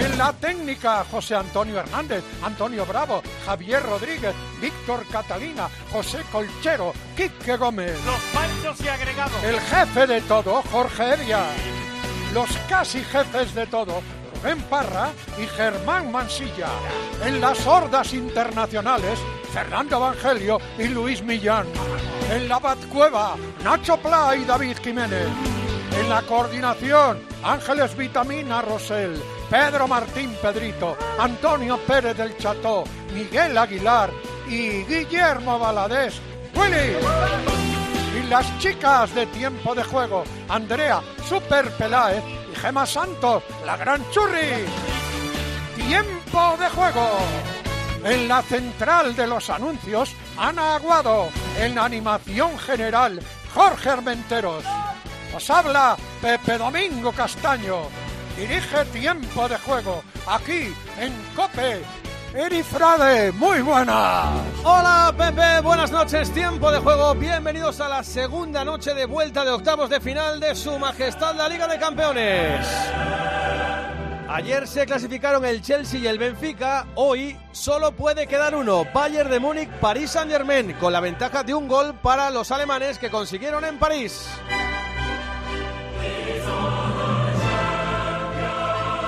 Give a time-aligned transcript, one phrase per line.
[0.00, 7.56] En la técnica, José Antonio Hernández, Antonio Bravo, Javier Rodríguez, Víctor Catalina, José Colchero, Quique
[7.56, 8.02] Gómez.
[8.06, 9.44] Los panchos y agregados.
[9.44, 11.44] El jefe de todo, Jorge Evia.
[12.32, 14.00] Los casi jefes de todo,
[14.36, 16.68] Rubén Parra y Germán Mansilla.
[17.22, 19.18] En las hordas internacionales,
[19.52, 21.66] Fernando Evangelio y Luis Millán.
[22.30, 25.28] En la Batcueva, Nacho Pla y David Jiménez.
[25.98, 34.10] En la coordinación, Ángeles Vitamina Rosell, Pedro Martín Pedrito, Antonio Pérez del Cható, Miguel Aguilar
[34.48, 36.20] y Guillermo Valadés.
[36.54, 36.96] ¡Willy!
[38.16, 44.08] Y las chicas de tiempo de juego, Andrea Super Peláez y Gema Santos, la gran
[44.10, 44.66] churri.
[45.74, 47.08] Tiempo de juego.
[48.04, 51.28] En la central de los anuncios, Ana Aguado.
[51.58, 53.20] En la animación general,
[53.52, 54.64] Jorge Armenteros.
[55.34, 58.09] Os habla Pepe Domingo Castaño.
[58.36, 61.82] Dirige tiempo de juego aquí en Cope.
[62.34, 64.28] Eri Frade, muy buenas.
[64.62, 67.14] Hola Pepe, buenas noches, tiempo de juego.
[67.16, 71.48] Bienvenidos a la segunda noche de vuelta de octavos de final de Su Majestad la
[71.48, 72.66] Liga de Campeones.
[74.28, 76.86] Ayer se clasificaron el Chelsea y el Benfica.
[76.94, 81.52] Hoy solo puede quedar uno: Bayern de Múnich, París Saint Germain, con la ventaja de
[81.52, 84.28] un gol para los alemanes que consiguieron en París.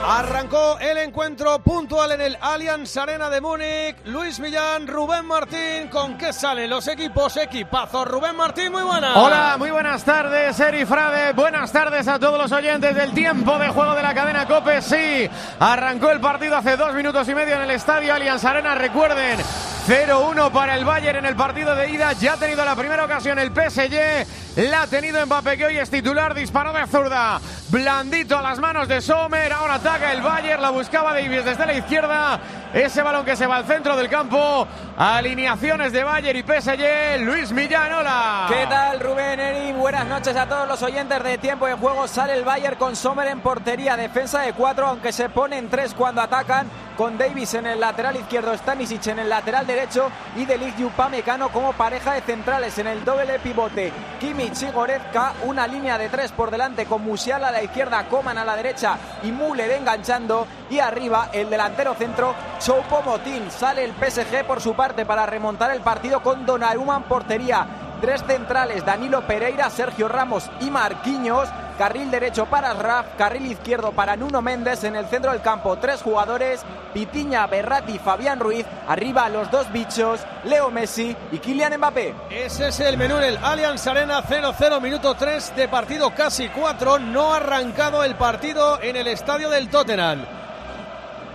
[0.05, 3.97] Arrancó el encuentro puntual en el Allianz Arena de Múnich.
[4.06, 5.89] Luis Millán, Rubén Martín.
[5.91, 7.36] ¿Con qué salen los equipos?
[7.36, 8.05] Equipazo.
[8.05, 9.17] Rubén Martín, muy buenas.
[9.17, 11.33] Hola, muy buenas tardes, Eri Frade.
[11.35, 14.83] Buenas tardes a todos los oyentes del tiempo de juego de la cadena Cope.
[14.83, 15.30] Sí,
[15.61, 18.74] arrancó el partido hace dos minutos y medio en el estadio Allianz Arena.
[18.74, 19.39] Recuerden,
[19.87, 22.13] 0-1 para el Bayern en el partido de ida.
[22.13, 24.61] Ya ha tenido la primera ocasión el PSG.
[24.70, 26.35] La ha tenido Mbappé, que hoy es titular.
[26.35, 27.41] Disparó de zurda.
[27.69, 29.53] Blandito a las manos de Sommer.
[29.53, 30.63] Ahora ataca el Bayern.
[30.63, 32.39] La buscaba Davis desde la izquierda.
[32.73, 34.69] Ese balón que se va al centro del campo.
[34.97, 37.25] Alineaciones de Bayern y PSG.
[37.25, 38.47] Luis Millán, hola.
[38.49, 39.73] ¿Qué tal, Rubén Eri?
[39.73, 42.07] Buenas noches a todos los oyentes de Tiempo de Juego.
[42.07, 43.97] Sale el Bayern con Sommer en portería.
[43.97, 46.70] Defensa de cuatro, aunque se ponen tres cuando atacan.
[46.97, 52.14] Con Davis en el lateral izquierdo, Stanisic en el lateral derecho y Upamecano como pareja
[52.14, 53.92] de centrales en el doble pivote.
[54.20, 58.38] Kimmich y Goretzka, una línea de tres por delante con Musiala a la izquierda, Coman
[58.38, 60.46] a la derecha y Müller enganchando.
[60.70, 63.50] Y arriba el delantero centro, Choupo-Moting.
[63.50, 67.66] Sale el PSG por su parte para remontar el partido con Donnarumma portería.
[68.02, 71.48] Tres centrales, Danilo Pereira, Sergio Ramos y Marquinhos.
[71.79, 75.77] Carril derecho para Raf, carril izquierdo para Nuno Méndez en el centro del campo.
[75.77, 78.67] Tres jugadores, Pitiña, Berratti, Fabián Ruiz.
[78.89, 82.13] Arriba los dos bichos, Leo Messi y Kylian Mbappé.
[82.29, 86.98] Ese es el menú en el Allianz Arena 0-0, minuto 3 de partido casi 4.
[86.98, 90.24] No ha arrancado el partido en el estadio del Tottenham.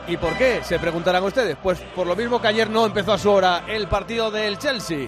[0.05, 0.61] ¿Y por qué?
[0.65, 1.55] Se preguntarán ustedes.
[1.63, 5.07] Pues por lo mismo que ayer no empezó a su hora el partido del Chelsea.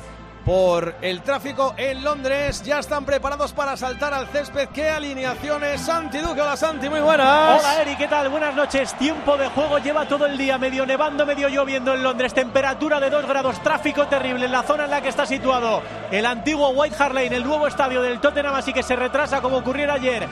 [0.49, 4.69] Por el tráfico en Londres, ya están preparados para saltar al césped.
[4.69, 5.79] ¿Qué alineaciones?
[5.79, 7.61] Santi Duque, hola Santi, muy buenas.
[7.61, 8.29] Hola Eri, ¿qué tal?
[8.29, 8.95] Buenas noches.
[8.95, 12.33] Tiempo de juego lleva todo el día medio nevando, medio lloviendo en Londres.
[12.33, 16.25] Temperatura de 2 grados, tráfico terrible en la zona en la que está situado el
[16.25, 19.93] antiguo White Hart Lane, el nuevo estadio del Tottenham, así que se retrasa como ocurriera
[19.93, 20.27] ayer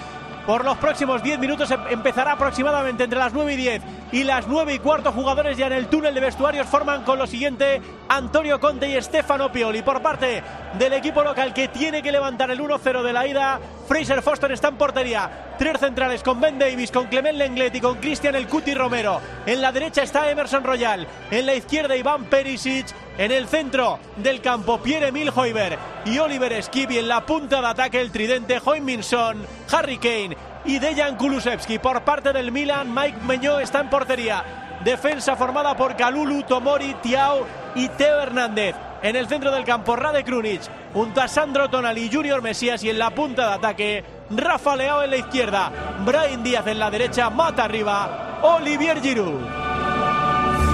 [0.47, 1.69] por los próximos 10 minutos.
[1.91, 5.11] Empezará aproximadamente entre las 9 y 10 y las 9 y cuarto.
[5.11, 9.51] Jugadores ya en el túnel de vestuarios forman con lo siguiente Antonio Conte y Stefano
[9.51, 9.81] Pioli.
[9.81, 10.43] Por parte
[10.77, 14.69] del equipo local que tiene que levantar el 1-0 de la ida, Fraser Foster está
[14.69, 15.55] en portería.
[15.57, 19.19] Tres centrales con Ben Davis, con Clement Lenglet y con Cristian El Cuti Romero.
[19.45, 21.07] En la derecha está Emerson Royal.
[21.31, 22.87] En la izquierda Iván Perisic.
[23.17, 25.75] En el centro del campo, Pierre-Emil Hoiber
[26.05, 26.91] y Oliver Skip.
[26.91, 31.79] en la punta de ataque, el tridente, Minson, Harry Kane y Dejan Kulusevski.
[31.79, 34.43] Por parte del Milan, Mike Meñó está en portería.
[34.83, 38.75] Defensa formada por Kalulu, Tomori, Tiao y Teo Hernández.
[39.01, 40.61] En el centro del campo, Rade Krunic,
[40.93, 42.83] junto a Sandro Tonali Junior Mesías.
[42.83, 45.71] Y en la punta de ataque, Rafa Leao en la izquierda,
[46.05, 49.66] Brian Díaz en la derecha, Mata arriba, Olivier Giroud.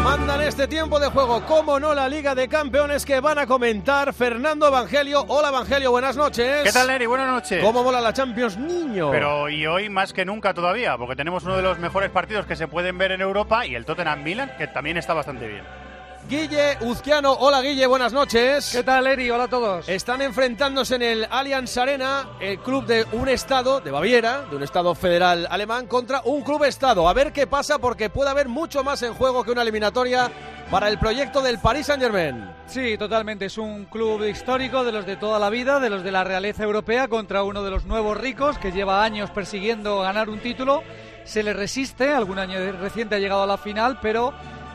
[0.03, 4.13] Mandan este tiempo de juego, como no la Liga de Campeones que van a comentar
[4.13, 5.23] Fernando Evangelio.
[5.29, 6.63] Hola Evangelio, buenas noches.
[6.63, 7.05] ¿Qué tal, Eri?
[7.05, 7.63] Buenas noches.
[7.63, 9.11] ¿Cómo mola la Champions, niño?
[9.11, 12.57] Pero y hoy más que nunca todavía, porque tenemos uno de los mejores partidos que
[12.57, 15.63] se pueden ver en Europa y el Tottenham Milan, que también está bastante bien.
[16.29, 18.69] Guille Uzquiano, hola Guille, buenas noches.
[18.71, 19.29] ¿Qué tal, Eri?
[19.29, 19.89] Hola a todos.
[19.89, 24.63] Están enfrentándose en el Allianz Arena el club de un estado, de Baviera, de un
[24.63, 27.09] estado federal alemán, contra un club estado.
[27.09, 30.31] A ver qué pasa porque puede haber mucho más en juego que una eliminatoria
[30.71, 32.49] para el proyecto del Paris Saint-Germain.
[32.67, 33.45] Sí, totalmente.
[33.45, 36.63] Es un club histórico de los de toda la vida, de los de la realeza
[36.63, 40.83] europea, contra uno de los nuevos ricos que lleva años persiguiendo ganar un título.
[41.25, 44.33] Se le resiste, algún año reciente ha llegado a la final, pero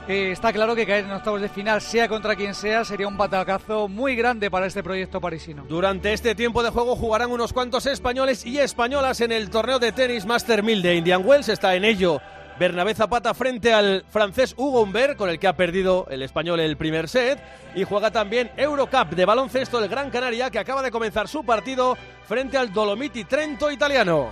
[0.09, 3.17] eh, está claro que caer en octavos de final, sea contra quien sea, sería un
[3.17, 5.65] batacazo muy grande para este proyecto parisino.
[5.69, 9.93] Durante este tiempo de juego jugarán unos cuantos españoles y españolas en el torneo de
[9.93, 11.49] tenis Master 1000 de Indian Wells.
[11.49, 12.21] Está en ello
[12.59, 16.77] Bernabé Zapata frente al francés Hugo Humbert, con el que ha perdido el español el
[16.77, 17.39] primer set.
[17.75, 21.97] Y juega también Eurocup de baloncesto el Gran Canaria, que acaba de comenzar su partido
[22.27, 24.31] frente al Dolomiti Trento italiano.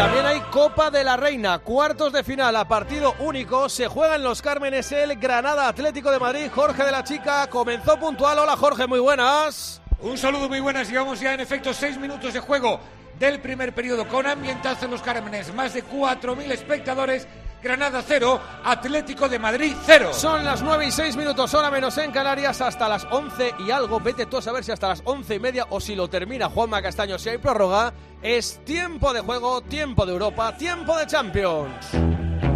[0.00, 3.68] También hay Copa de la Reina, cuartos de final a partido único.
[3.68, 6.50] Se juega en los Cármenes el Granada Atlético de Madrid.
[6.50, 8.38] Jorge de la Chica comenzó puntual.
[8.38, 9.82] Hola Jorge, muy buenas.
[10.00, 10.88] Un saludo muy buenas.
[10.88, 12.80] Llevamos ya en efecto seis minutos de juego
[13.18, 15.52] del primer periodo con ambientazo en los Cármenes.
[15.52, 17.28] Más de 4.000 espectadores.
[17.62, 20.10] Granada 0, Atlético de Madrid 0.
[20.12, 24.00] Son las 9 y 6 minutos, hora menos en Canarias, hasta las 11 y algo.
[24.00, 26.80] Vete tú a saber si hasta las 11 y media o si lo termina Juanma
[26.82, 27.92] Castaño, si hay prórroga.
[28.22, 32.49] Es tiempo de juego, tiempo de Europa, tiempo de Champions.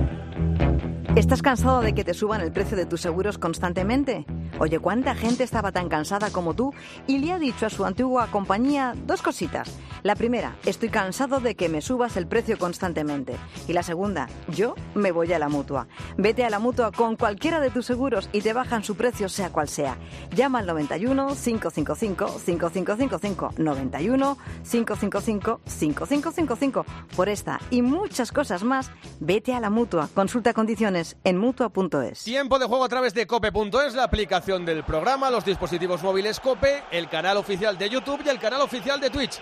[1.17, 4.27] ¿Estás cansado de que te suban el precio de tus seguros constantemente?
[4.59, 6.75] Oye, ¿cuánta gente estaba tan cansada como tú
[7.07, 9.79] y le ha dicho a su antigua compañía dos cositas?
[10.03, 13.37] La primera, estoy cansado de que me subas el precio constantemente.
[13.69, 15.87] Y la segunda, yo me voy a la mutua.
[16.19, 19.51] Vete a la mutua con cualquiera de tus seguros y te bajan su precio sea
[19.51, 19.97] cual sea.
[20.35, 24.39] Llama al 91 555 5555 91
[24.69, 26.85] 555 5555.
[27.15, 28.91] Por esta y muchas cosas más,
[29.21, 30.09] vete a la mutua.
[30.13, 32.25] Consulta condiciones en mutua.es.
[32.25, 36.83] Tiempo de juego a través de cope.es, la aplicación del programa, los dispositivos móviles Cope,
[36.91, 39.41] el canal oficial de YouTube y el canal oficial de Twitch.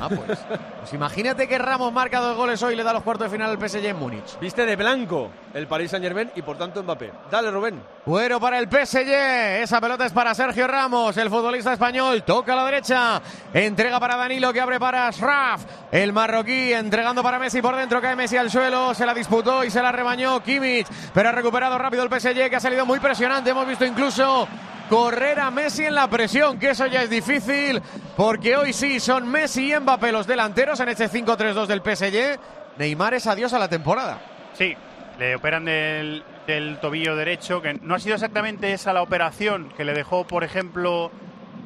[0.00, 0.38] Ah, pues.
[0.80, 3.50] pues imagínate que Ramos marca dos goles hoy y le da los cuartos de final
[3.50, 4.38] al PSG en Múnich.
[4.40, 7.12] Viste de blanco el Paris Saint Germain y por tanto Mbappé.
[7.30, 7.82] Dale, Rubén.
[8.04, 9.62] Bueno para el PSG.
[9.62, 12.22] Esa pelota es para Sergio Ramos, el futbolista español.
[12.24, 13.22] Toca a la derecha.
[13.54, 15.64] Entrega para Danilo que abre para Ashraf.
[15.90, 18.00] El marroquí entregando para Messi por dentro.
[18.00, 18.94] Cae Messi al suelo.
[18.94, 20.86] Se la disputó y se la rebañó Kimmich.
[21.14, 23.50] Pero ha recuperado rápido el PSG que ha salido muy presionante.
[23.50, 24.46] Hemos visto incluso
[24.88, 27.80] correr a Messi en la presión, que eso ya es difícil.
[28.16, 32.38] Porque hoy sí son Messi y Mbappé los delanteros en este 5-3-2 del PSG.
[32.78, 34.20] Neymar es adiós a la temporada.
[34.54, 34.74] Sí,
[35.18, 39.84] le operan del, del tobillo derecho, que no ha sido exactamente esa la operación que
[39.84, 41.10] le dejó, por ejemplo,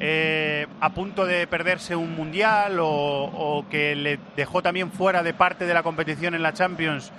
[0.02, 5.66] eh, a punto de perderse un mundial o, que le dejó también fuera de parte
[5.66, 7.12] de la competición en la Champions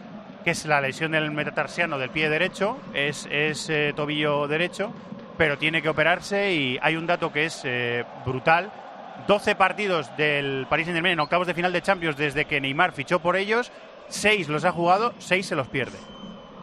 [0.43, 4.91] que es la lesión del metatarsiano del pie derecho, es, es eh, tobillo derecho,
[5.41, 8.71] pero tiene que operarse y hay un dato que es eh, brutal.
[9.27, 13.17] 12 partidos del Paris Saint-Germain en octavos de final de Champions desde que Neymar fichó
[13.17, 13.71] por ellos,
[14.09, 15.97] 6 los ha jugado, 6 se los pierde.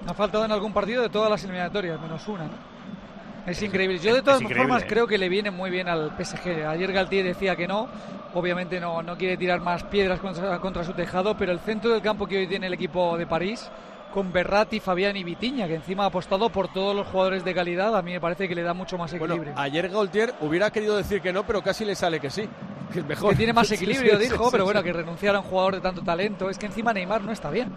[0.07, 2.45] Ha faltado en algún partido de todas las eliminatorias, menos una.
[2.45, 2.53] ¿no?
[3.49, 3.99] Es increíble.
[3.99, 4.87] Yo de todas formas ¿eh?
[4.89, 6.65] creo que le viene muy bien al PSG.
[6.65, 7.89] Ayer Galtier decía que no.
[8.35, 12.01] Obviamente no, no quiere tirar más piedras contra, contra su tejado, pero el centro del
[12.01, 13.69] campo que hoy tiene el equipo de París,
[14.13, 17.97] con Berratti, Fabián y Vitiña, que encima ha apostado por todos los jugadores de calidad,
[17.97, 19.55] a mí me parece que le da mucho más Bueno, equilibrio.
[19.61, 22.49] ayer Gaultier hubiera querido decir que no, pero casi le sale que sí.
[22.93, 23.31] Que es mejor.
[23.33, 25.75] que tiene más equilibrio, sí, sí, dijo, sí, pero bueno, que renunciar a un jugador
[25.75, 26.49] de tanto talento.
[26.49, 27.69] Es que encima Neymar no está bien.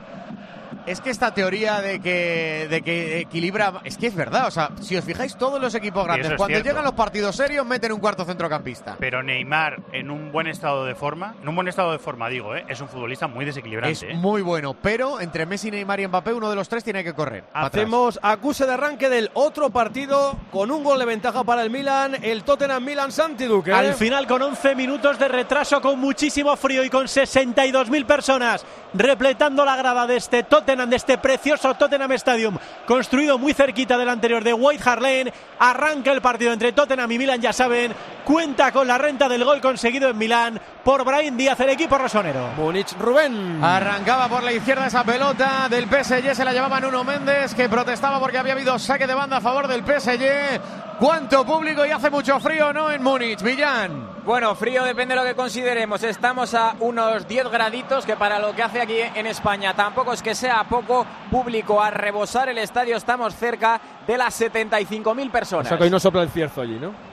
[0.85, 3.81] Es que esta teoría de que, de que equilibra.
[3.83, 4.47] Es que es verdad.
[4.47, 6.69] O sea, si os fijáis, todos los equipos grandes, cuando cierto.
[6.69, 8.95] llegan los partidos serios, meten un cuarto centrocampista.
[8.99, 12.55] Pero Neymar, en un buen estado de forma, en un buen estado de forma, digo,
[12.55, 12.65] ¿eh?
[12.67, 13.91] es un futbolista muy desequilibrante.
[13.91, 14.13] Es ¿eh?
[14.13, 17.43] muy bueno, pero entre Messi, Neymar y Mbappé, uno de los tres tiene que correr.
[17.53, 22.17] Hacemos acuse de arranque del otro partido con un gol de ventaja para el Milan,
[22.21, 23.71] el Tottenham Milan Santi Duque.
[23.71, 29.63] Al final, con 11 minutos de retraso, con muchísimo frío y con 62.000 personas repletando
[29.63, 34.41] la grada de este Tottenham, de este precioso Tottenham Stadium, construido muy cerquita del anterior
[34.41, 35.33] de White Hart Lane.
[35.59, 39.59] Arranca el partido entre Tottenham y Milan, ya saben, cuenta con la renta del gol
[39.59, 42.51] conseguido en Milán por Brahim Díaz, el equipo rosonero.
[42.55, 43.61] Múnich Rubén.
[43.61, 48.17] Arrancaba por la izquierda esa pelota del PSG, se la llevaba Nuno Méndez, que protestaba
[48.19, 50.97] porque había habido saque de banda a favor del PSG.
[50.99, 53.41] ¿Cuánto público y hace mucho frío, no, en Múnich?
[53.41, 54.10] Millán.
[54.25, 56.03] Bueno, frío depende de lo que consideremos.
[56.03, 60.21] Estamos a unos 10 graditos, que para lo que hace aquí en España tampoco es
[60.21, 61.81] que sea poco público.
[61.81, 65.67] A rebosar el estadio estamos cerca de las 75.000 O personas.
[65.67, 67.10] sea que hoy no sopla el cierzo allí, ¿no?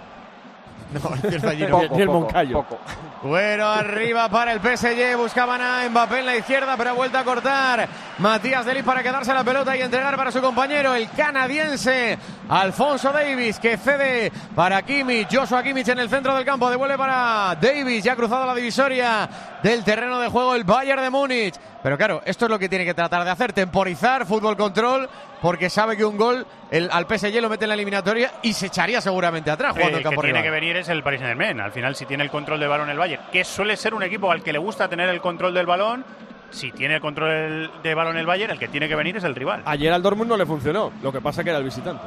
[0.92, 1.82] No, cierto, allí no.
[1.82, 2.62] El Moncayo.
[2.62, 2.78] poco.
[3.22, 7.24] Bueno, arriba para el PSG, buscaban a Mbappé en la izquierda, pero ha vuelto a
[7.24, 12.16] cortar Matías Delis para quedarse la pelota y entregar para su compañero, el canadiense
[12.48, 17.56] Alfonso Davis, que cede para Kimmich, Joshua Kimmich en el centro del campo, devuelve para
[17.60, 19.28] Davis, ya ha cruzado la divisoria
[19.62, 21.54] del terreno de juego el Bayern de Múnich.
[21.82, 25.08] Pero claro, esto es lo que tiene que tratar de hacer, temporizar, fútbol control,
[25.40, 28.66] porque sabe que un gol el- al PSG lo mete en la eliminatoria y se
[28.66, 31.60] echaría seguramente atrás jugando campo que tiene que venir es el Paris Saint-Germain.
[31.60, 34.30] Al final, si tiene el control del balón el Bayern, que suele ser un equipo
[34.32, 36.04] al que le gusta tener el control del balón,
[36.50, 39.24] si tiene el control del, de balón el Bayern, el que tiene que venir es
[39.24, 39.62] el rival.
[39.64, 42.02] Ayer al Dortmund no le funcionó, lo que pasa que era el visitante.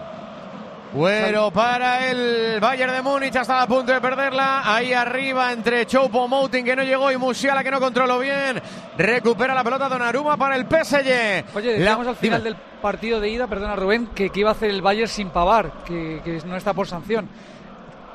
[0.93, 4.61] Bueno, para el Bayern de Múnich hasta a punto de perderla.
[4.65, 8.61] Ahí arriba entre Choupo Moting que no llegó y Musiala que no controló bien.
[8.97, 11.55] Recupera la pelota Donnarumma para el PSG.
[11.55, 12.55] Oye, La- decíamos al final Dime.
[12.55, 15.71] del partido de ida, perdona Rubén, que, que iba a hacer el Bayern sin pavar,
[15.85, 17.29] que, que no está por sanción.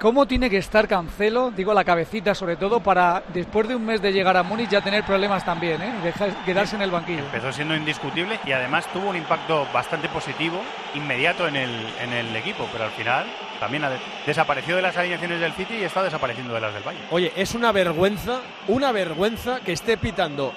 [0.01, 4.03] ¿Cómo tiene que estar Cancelo, digo la cabecita sobre todo, para después de un mes
[4.03, 5.93] de llegar a Múnich ya tener problemas también, ¿eh?
[6.05, 7.21] Dejar- quedarse en el banquillo?
[7.25, 10.61] Empezó siendo indiscutible y además tuvo un impacto bastante positivo,
[10.95, 11.71] inmediato en el,
[12.03, 13.25] en el equipo, pero al final
[13.59, 16.83] también ha de- desapareció de las alineaciones del City y está desapareciendo de las del
[16.83, 17.07] Bayern.
[17.11, 20.53] Oye, es una vergüenza, una vergüenza que esté pitando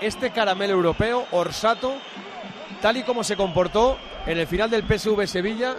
[0.00, 1.94] este caramelo europeo, Orsato,
[2.80, 5.74] tal y como se comportó en el final del PSV Sevilla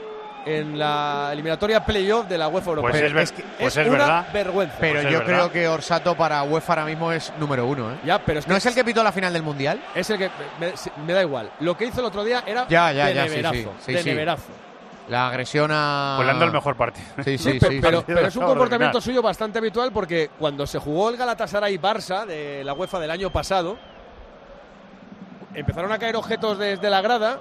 [0.46, 2.92] en la eliminatoria playoff de la UEFA Europea.
[2.92, 4.28] Pues es ver- es, que pues es es una verdad.
[4.32, 4.76] vergüenza.
[4.80, 5.34] Pero Pues es yo verdad.
[5.34, 7.92] creo que Orsato para UEFA ahora mismo es número uno.
[7.92, 7.96] ¿eh?
[8.06, 9.82] Ya, pero es que ¿No es el que pitó la final del Mundial?
[9.96, 10.74] es el que me,
[11.06, 11.50] me da igual.
[11.62, 14.04] Lo que hizo el otro día era Ya, ya, de ya, neverazo, sí, sí, de
[14.04, 14.10] sí.
[14.10, 14.44] neverazo.
[15.10, 16.14] La agresión a...
[16.18, 17.06] Pues le han dado el mejor partido.
[17.24, 17.80] Sí, Sí, sí, pe- sí.
[17.82, 18.06] pero, sí.
[18.08, 22.64] pero es un comportamiento suyo bastante habitual porque cuando se jugó el Galatasaray Barça de
[22.64, 23.78] la UEFA del año pasado,
[25.54, 27.40] empezaron a caer objetos desde la grada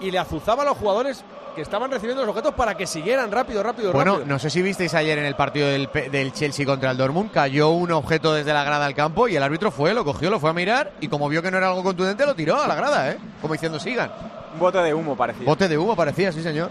[0.00, 1.24] y le azuzaba a los jugadores
[1.56, 4.26] que estaban recibiendo los objetos para que siguieran rápido, rápido, Bueno, rápido.
[4.28, 7.32] no sé si visteis ayer en el partido del, P- del Chelsea contra el Dortmund,
[7.32, 10.38] cayó un objeto desde la grada al campo y el árbitro fue, lo cogió, lo
[10.38, 12.74] fue a mirar y como vio que no era algo contundente, lo tiró a la
[12.74, 13.18] grada, ¿eh?
[13.40, 14.12] Como diciendo, sigan.
[14.52, 15.44] Un bote de humo parecía.
[15.46, 16.70] Bote de humo parecía, sí señor.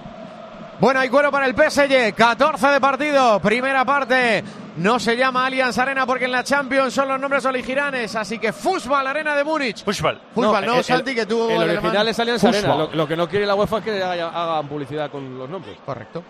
[0.80, 4.44] Bueno, hay cuero para el PSG, 14 de partido, primera parte.
[4.78, 8.52] No se llama Allianz Arena porque en la Champions son los nombres oligiranes, así que
[8.52, 9.86] Fútbol Arena de Múnich.
[9.86, 10.20] Fútbol.
[10.34, 11.50] Fútbol, no, el- el- Santi, que tú...
[11.50, 12.44] El el original es Allianz.
[12.44, 12.76] Arena.
[12.76, 15.78] Lo, lo que no quiere la UEFA es que haya- hagan publicidad con los nombres.
[15.86, 16.22] Correcto.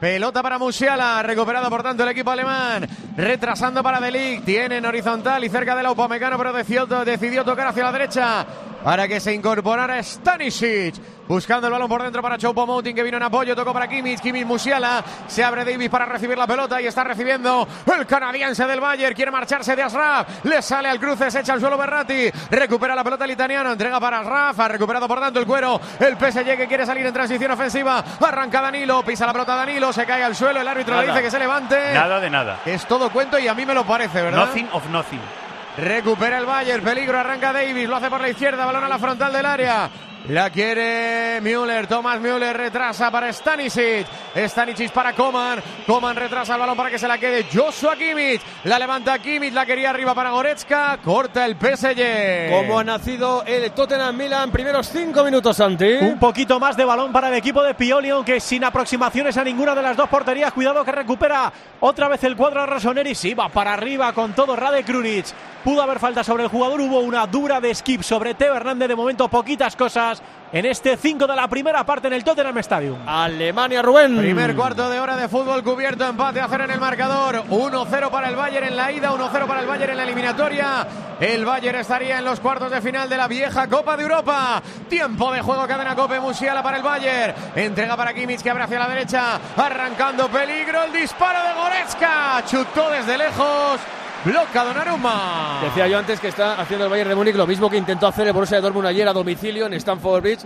[0.00, 2.86] Pelota para Musiala, recuperado por tanto el equipo alemán,
[3.16, 7.92] retrasando para Delic, tienen horizontal y cerca del Upamecano, pero decidió, decidió tocar hacia la
[7.92, 8.44] derecha
[8.84, 10.94] para que se incorporara Stanisic,
[11.26, 14.44] buscando el balón por dentro para Choupo-Moting que vino en apoyo, tocó para Kimmich, Kimmich
[14.44, 19.14] Musiala, se abre Davis para recibir la pelota y está recibiendo el canadiense del Bayern,
[19.14, 23.02] quiere marcharse de Asraf, le sale al cruce, se echa al suelo Berratti, recupera la
[23.02, 26.68] pelota el italiano, entrega para Asraf, ha recuperado por tanto el cuero, el PSG que
[26.68, 30.60] quiere salir en transición ofensiva, arranca Danilo, pisa la pelota Danilo, se cae al suelo,
[30.60, 31.94] el árbitro le dice que se levante.
[31.94, 32.60] Nada de nada.
[32.66, 34.46] Es todo cuento y a mí me lo parece, ¿verdad?
[34.46, 35.43] Nothing of nothing.
[35.76, 39.32] Recupera el Bayern, peligro, arranca Davis, lo hace por la izquierda, balón a la frontal
[39.32, 39.90] del área.
[40.28, 41.86] La quiere Müller.
[41.86, 44.06] Thomas Müller retrasa para Stanisic.
[44.34, 45.62] Stanisic para Coman.
[45.86, 48.40] Coman retrasa el balón para que se la quede Joshua Kimmich.
[48.64, 49.52] La levanta Kimmich.
[49.52, 50.96] La quería arriba para Goretzka.
[51.04, 52.50] Corta el PSG.
[52.50, 54.50] ¿Cómo ha nacido el Tottenham Milan?
[54.50, 55.92] Primeros cinco minutos, Santi.
[56.00, 59.74] Un poquito más de balón para el equipo de Pioli, aunque sin aproximaciones a ninguna
[59.74, 60.54] de las dos porterías.
[60.54, 63.14] Cuidado que recupera otra vez el cuadro a Rossoneri.
[63.14, 65.26] Sí, va para arriba con todo Rade Krunic.
[65.62, 66.80] Pudo haber falta sobre el jugador.
[66.80, 68.88] Hubo una dura de skip sobre Teo Hernández.
[68.88, 70.13] De momento, poquitas cosas
[70.52, 72.98] en este 5 de la primera parte en el Tottenham Stadium.
[73.06, 74.16] Alemania, Rubén.
[74.18, 77.44] Primer cuarto de hora de fútbol cubierto, empate a cero en el marcador.
[77.48, 80.86] 1-0 para el Bayern en la ida, 1-0 para el Bayern en la eliminatoria.
[81.18, 84.62] El Bayern estaría en los cuartos de final de la vieja Copa de Europa.
[84.88, 87.34] Tiempo de juego, cadena Cope Musiala para el Bayern.
[87.56, 90.84] Entrega para Kimmich que abre hacia la derecha, arrancando peligro.
[90.84, 92.44] El disparo de Goretzka.
[92.46, 93.80] Chutó desde lejos.
[94.24, 95.60] Bloca Donnarumma.
[95.64, 98.26] Decía yo antes que está haciendo el Bayern de Múnich lo mismo que intentó hacer
[98.26, 100.40] el Borussia de Dortmund ayer a domicilio en Stamford Bridge.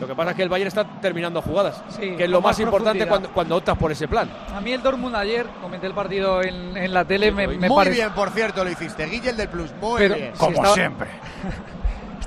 [0.00, 2.52] Lo que pasa es que el Bayern está terminando jugadas, Sí, que es lo más
[2.58, 4.28] más importante cuando, cuando optas por ese plan.
[4.52, 7.76] A mí el Dortmund ayer, comenté el partido en, en la tele, me, me Muy
[7.84, 9.06] parece- bien, por cierto, lo hiciste.
[9.06, 9.70] Guille del Plus.
[9.80, 10.30] Muy Pero- bien.
[10.32, 11.08] sí, Como estaba- siempre.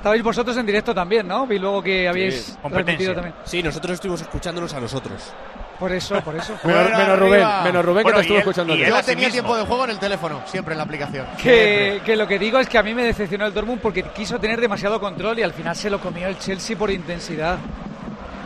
[0.06, 1.48] Estabais vosotros en directo también, ¿no?
[1.48, 3.34] Vi luego que habéis transmitido también.
[3.42, 5.32] Sí, nosotros estuvimos escuchándonos a nosotros.
[5.80, 6.56] Por eso, por eso.
[6.64, 7.18] Menos, menos.
[7.18, 8.74] Rubén, menos Rubén Bueno, que te estuvo él- escuchando.
[8.76, 9.32] Yo a sí tenía mismo.
[9.32, 11.26] tiempo de juego en el teléfono, siempre en la aplicación.
[11.42, 14.38] Que, que lo que digo es que a mí me decepcionó el Dortmund porque quiso
[14.38, 17.58] tener demasiado control y al final se lo comió el Chelsea por intensidad.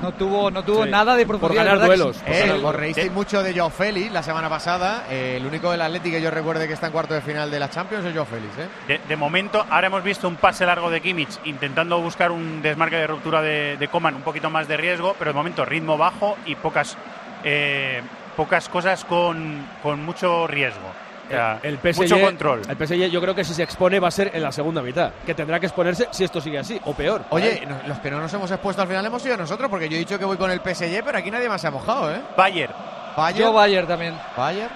[0.02, 1.64] No tuvo, no tuvo Sí, nada de por profundidad.
[1.66, 2.16] ganar duelos.
[2.19, 5.04] Por Eh, ganar- os reísteis mucho de Joao Félix la semana pasada.
[5.11, 7.59] Eh, el único del Atlético que yo recuerde que está en cuarto de final de
[7.61, 8.57] la Champions es Joao Félix.
[8.59, 8.69] ¿eh?
[8.88, 12.97] De, de momento, ahora hemos visto un pase largo de Kimmich intentando buscar un desmarque
[12.97, 16.37] de ruptura de, de Coman, un poquito más de riesgo, pero de momento ritmo bajo
[16.47, 16.97] y pocas,
[17.45, 18.00] eh,
[18.37, 20.88] pocas cosas con, con mucho riesgo.
[21.30, 22.62] Sea, el PSG, mucho control.
[22.68, 25.12] El PSG yo creo que si se expone va a ser en la segunda mitad,
[25.25, 27.22] que tendrá que exponerse si esto sigue así, o peor.
[27.30, 29.96] Oye, no- los que no nos hemos expuesto al final hemos sido nosotros, porque yo
[29.96, 32.20] he dicho que voy con el PSG, pero aquí nadie más se ha mojado, ¿eh?
[32.37, 32.72] Bayern,
[33.16, 34.14] Bayern, Yo Bayern también.
[34.37, 34.70] Bayern,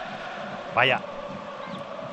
[0.74, 1.00] vaya.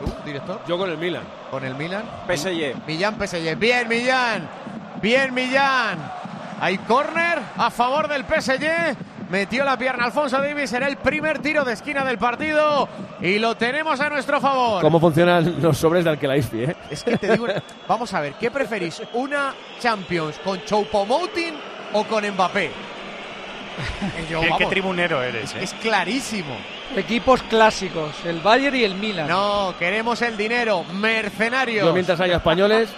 [0.04, 1.24] tú, director, Yo con el Milan.
[1.52, 2.04] con el Milan.
[2.28, 2.76] PSG.
[2.88, 3.56] Millán, PSG.
[3.58, 4.48] Bien, Millán.
[5.02, 6.00] Bien, Millán.
[6.60, 8.96] Hay córner a favor del PSG.
[9.32, 10.70] Metió la pierna Alfonso Davis.
[10.70, 12.88] Será el primer tiro de esquina del partido.
[13.22, 14.82] Y lo tenemos a nuestro favor.
[14.82, 16.76] ¿Cómo funcionan los sobres de Alquelaisfi, eh?
[16.90, 19.02] Es que te digo, una- vamos a ver, ¿qué preferís?
[19.14, 21.54] ¿Una Champions con Choupo-Moting
[21.94, 22.72] o con Mbappé?
[24.30, 25.56] Yo, Qué, tribunero eres.
[25.56, 25.64] eh.
[25.64, 26.56] es clarísimo.
[26.96, 29.28] Equipos clásicos, el Bayern y el Milan.
[29.28, 31.86] No, queremos el dinero, mercenarios.
[31.86, 32.90] Yo mientras haya españoles,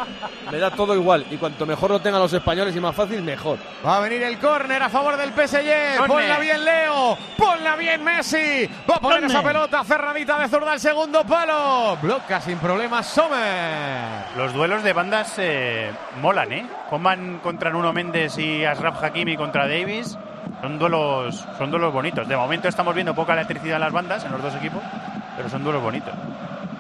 [0.52, 1.26] me da todo igual.
[1.30, 3.60] Y cuanto mejor lo tengan los españoles y más fácil, mejor.
[3.86, 5.98] Va a venir el córner a favor del PSG.
[5.98, 6.08] ¿Dónde?
[6.08, 7.18] Ponla bien Leo.
[7.38, 8.68] Ponla bien Messi.
[8.90, 9.34] Va a poner ¿Dónde?
[9.36, 11.98] esa pelota cerradita de zurda al segundo palo.
[12.02, 14.24] Bloca sin problemas Sommer.
[14.36, 16.66] Los duelos de bandas eh, molan, ¿eh?
[16.90, 20.18] Coman contra Nuno Méndez y Ashraf Hakimi contra Davis.
[20.64, 22.26] Son duelos, son duelos bonitos.
[22.26, 24.82] De momento estamos viendo poca electricidad en las bandas, en los dos equipos,
[25.36, 26.14] pero son duelos bonitos.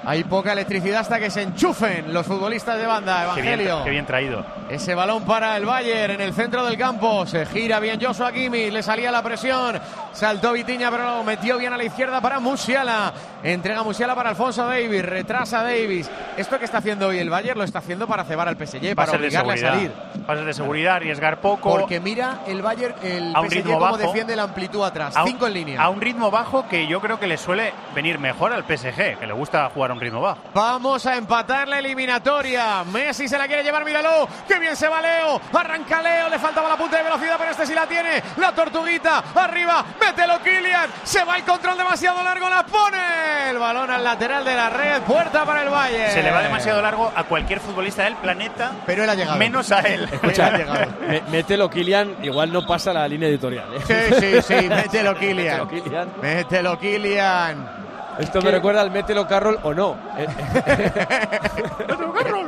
[0.06, 3.34] Hay poca electricidad hasta que se enchufen los futbolistas de banda.
[3.36, 3.84] Qué bien, Evangelio.
[3.84, 4.46] qué bien traído.
[4.70, 7.26] Ese balón para el Bayern en el centro del campo.
[7.28, 8.72] Se gira bien Joshua Kimmich.
[8.72, 9.80] Le salía la presión.
[10.14, 13.14] Saltó Vitiña, pero lo metió bien a la izquierda para Musiala.
[13.44, 15.04] Entrega Musiala para Alfonso Davis.
[15.06, 16.10] Retrasa Davis.
[16.38, 19.12] Esto que está haciendo hoy el Bayern lo está haciendo para cebar al PSG, para
[19.12, 19.92] obligarle a salir.
[20.26, 21.70] Pases de seguridad, arriesgar poco.
[21.78, 23.98] Porque mira el Bayern, el A un PSG ritmo cómo bajo.
[23.98, 25.16] defiende la amplitud atrás.
[25.18, 25.82] un- Cinco en línea.
[25.82, 29.28] A un ritmo bajo que yo creo que le suele venir mejor al PSG, que
[29.28, 30.40] le gusta jugar a un ritmo bajo.
[30.54, 32.84] Vamos a empatar la eliminatoria.
[32.86, 34.28] Messi se la quiere llevar, míralo.
[34.48, 35.40] Qué bien se va Leo.
[35.54, 36.30] Arranca Leo.
[36.30, 38.24] Le faltaba la punta de velocidad, pero este sí la tiene.
[38.38, 39.24] La tortuguita.
[39.36, 39.84] Arriba.
[40.00, 40.90] Mételo, Kylian.
[41.04, 42.50] Se va el control demasiado largo.
[42.50, 43.50] La pone.
[43.50, 45.02] El balón al lateral de la red.
[45.04, 46.12] Puerta para el Bayern.
[46.14, 49.38] Se le va demasiado largo a cualquier futbolista del planeta, Pero él ha llegado.
[49.38, 50.08] menos a él.
[50.12, 50.86] Escucha, Él ha llegado.
[51.08, 53.66] me- mételo Kilian, igual no pasa la línea editorial.
[53.76, 53.82] ¿eh?
[53.86, 54.70] Sí, sí, sí.
[54.70, 55.68] Mételo, Kylian.
[55.68, 56.10] Mételo, Kylian.
[56.22, 57.84] Mételo, Kylian.
[58.20, 59.98] Esto me recuerda al mételo Carroll o no.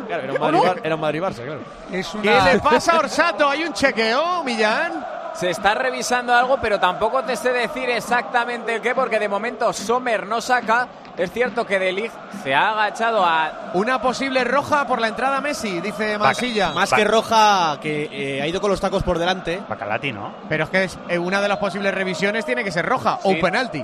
[0.07, 1.59] Claro, era un Madrid, Bar- era un Madrid Barça, claro.
[1.91, 3.49] Es ¿Qué le pasa a Orsato?
[3.49, 5.05] ¿Hay un chequeo, Millán?
[5.33, 9.73] Se está revisando algo, pero tampoco te sé decir exactamente el qué, porque de momento
[9.73, 10.87] Sommer no saca.
[11.17, 12.13] Es cierto que De Ligt
[12.43, 13.71] se ha agachado a.
[13.73, 16.71] Una posible roja por la entrada Messi, dice Mansilla.
[16.71, 16.97] Más Va.
[16.97, 19.61] que roja, que eh, ha ido con los tacos por delante.
[19.67, 20.33] Bacalati, ¿no?
[20.47, 23.29] Pero es que es, eh, una de las posibles revisiones tiene que ser roja o
[23.29, 23.35] Sí.
[23.35, 23.83] un penalti.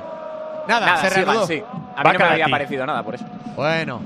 [0.68, 1.48] Nada, Nada, se sigan, reanudó.
[1.48, 1.64] sí.
[1.98, 3.26] A mí no me había parecido nada por eso.
[3.56, 4.02] Bueno,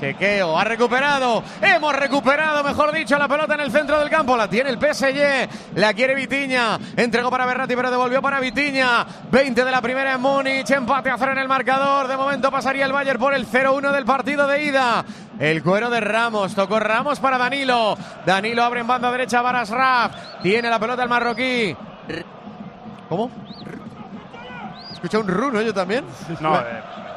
[0.00, 4.48] Chequeo, ha recuperado, hemos recuperado, mejor dicho, la pelota en el centro del campo, la
[4.48, 9.70] tiene el PSG, la quiere Vitiña, entregó para Berratti pero devolvió para Vitiña, 20 de
[9.70, 13.18] la primera en Múnich, empate a cero en el marcador, de momento pasaría el Bayern
[13.18, 15.04] por el 0-1 del partido de ida.
[15.38, 20.12] El cuero de Ramos, tocó Ramos para Danilo, Danilo abre en banda derecha Varas Raf,
[20.42, 21.76] tiene la pelota el marroquí.
[23.08, 23.30] ¿Cómo?
[24.92, 26.04] Escucha un runo yo también.
[26.40, 26.62] No, me, eh,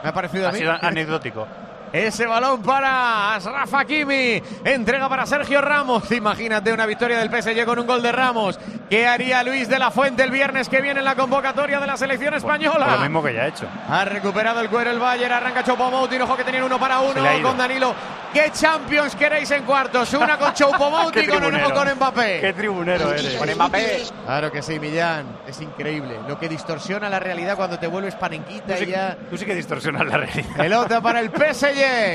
[0.04, 1.48] me ha parecido a ha sido anecdótico.
[1.92, 4.42] Ese balón para Asraf Hakimi.
[4.64, 6.12] Entrega para Sergio Ramos.
[6.12, 8.60] Imagínate una victoria del PSG con un gol de Ramos.
[8.90, 11.98] ¿Qué haría Luis de la Fuente el viernes que viene en la convocatoria de la
[11.98, 12.88] selección española?
[12.96, 13.66] Lo mismo que ya ha hecho.
[13.90, 17.58] Ha recuperado el cuero el Bayern, arranca Choupo-Moting, ojo que tenían uno para uno con
[17.58, 17.94] Danilo.
[18.34, 20.14] ¿Qué Champions queréis en cuartos?
[20.14, 21.74] ¿Una con Choupo-Moting o no tribunero.
[21.74, 22.42] con Mbappé?
[22.42, 23.34] Qué tribunero eres.
[23.34, 24.04] Con Mbappé.
[24.26, 25.26] Claro que sí, Millán.
[25.48, 26.20] Es increíble.
[26.28, 29.18] Lo que distorsiona la realidad cuando te vuelves panenquita Tú y sí, ya...
[29.32, 30.56] tú sí que distorsionas la realidad.
[30.56, 31.32] Pelota para el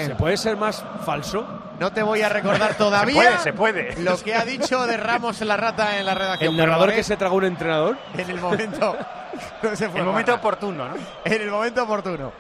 [0.07, 1.47] ¿Se puede ser más falso?
[1.79, 4.03] No te voy a recordar todavía Se puede, se puede.
[4.03, 6.53] lo que ha dicho de Ramos en la rata en la redacción.
[6.53, 7.97] ¿El narrador que se tragó un entrenador?
[8.17, 8.97] En el momento...
[9.63, 10.95] no se fue El momento oportuno, ¿no?
[11.25, 12.33] En el momento oportuno.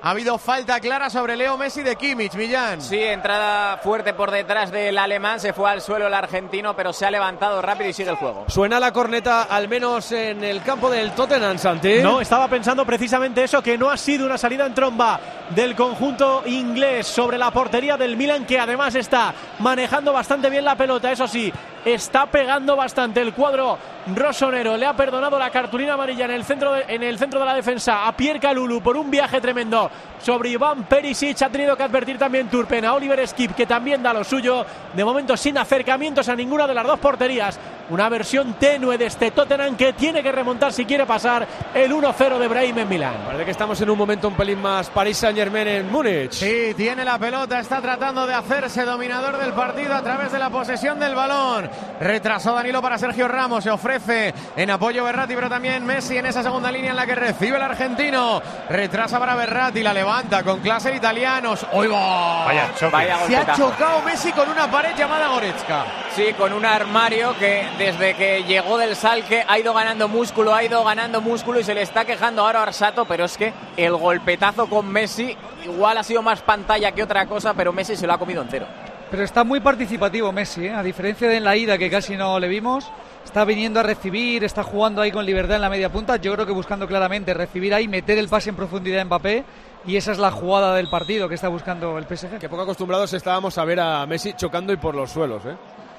[0.00, 2.80] Ha habido falta clara sobre Leo Messi de Kimmich, Millán.
[2.80, 7.04] Sí, entrada fuerte por detrás del alemán, se fue al suelo el argentino, pero se
[7.04, 8.44] ha levantado rápido y sigue el juego.
[8.46, 12.00] Suena la corneta al menos en el campo del Tottenham, Santi.
[12.00, 15.18] No, estaba pensando precisamente eso, que no ha sido una salida en tromba
[15.50, 20.76] del conjunto inglés sobre la portería del Milan, que además está manejando bastante bien la
[20.76, 21.52] pelota, eso sí,
[21.84, 23.78] está pegando bastante el cuadro
[24.14, 24.76] rosonero.
[24.76, 27.54] Le ha perdonado la cartulina amarilla en el centro de, en el centro de la
[27.54, 29.90] defensa a Pierre Calulu por un viaje tremendo
[30.22, 31.42] sobre Iván Perisic.
[31.42, 34.64] Ha tenido que advertir también Turpen a Oliver Skip, que también da lo suyo.
[34.94, 37.58] De momento sin acercamientos a ninguna de las dos porterías.
[37.90, 42.38] Una versión tenue de este Tottenham que tiene que remontar si quiere pasar el 1-0
[42.38, 43.14] de Brahim en Milán.
[43.24, 46.32] Parece que estamos en un momento un pelín más Saint Germain en Múnich.
[46.32, 50.50] Sí, tiene la pelota, está tratando de hacerse dominador del partido a través de la
[50.50, 51.70] posesión del balón.
[52.00, 56.42] Retrasó Danilo para Sergio Ramos, se ofrece en apoyo Berratti, pero también Messi en esa
[56.42, 58.42] segunda línea en la que recibe el argentino.
[58.68, 61.64] Retrasa para Berratti, la levanta con clase de italianos.
[61.70, 62.44] ¡Oiga!
[62.44, 62.92] Vaya choque.
[62.92, 65.84] Vaya Se ha chocado Messi con una pared llamada Goretzka.
[66.16, 70.64] Sí, con un armario que desde que llegó del Salque ha ido ganando músculo, ha
[70.64, 73.94] ido ganando músculo y se le está quejando ahora a Arsato, pero es que el
[73.94, 75.27] golpetazo con Messi
[75.64, 78.66] igual ha sido más pantalla que otra cosa, pero Messi se lo ha comido entero.
[79.10, 80.72] Pero está muy participativo Messi, ¿eh?
[80.72, 82.90] a diferencia de en la ida que casi no le vimos.
[83.24, 86.16] Está viniendo a recibir, está jugando ahí con libertad en la media punta.
[86.16, 89.44] Yo creo que buscando claramente recibir ahí, meter el pase en profundidad a Mbappé.
[89.86, 92.38] Y esa es la jugada del partido que está buscando el PSG.
[92.38, 95.56] Que poco acostumbrados estábamos a ver a Messi chocando y por los suelos, ¿eh?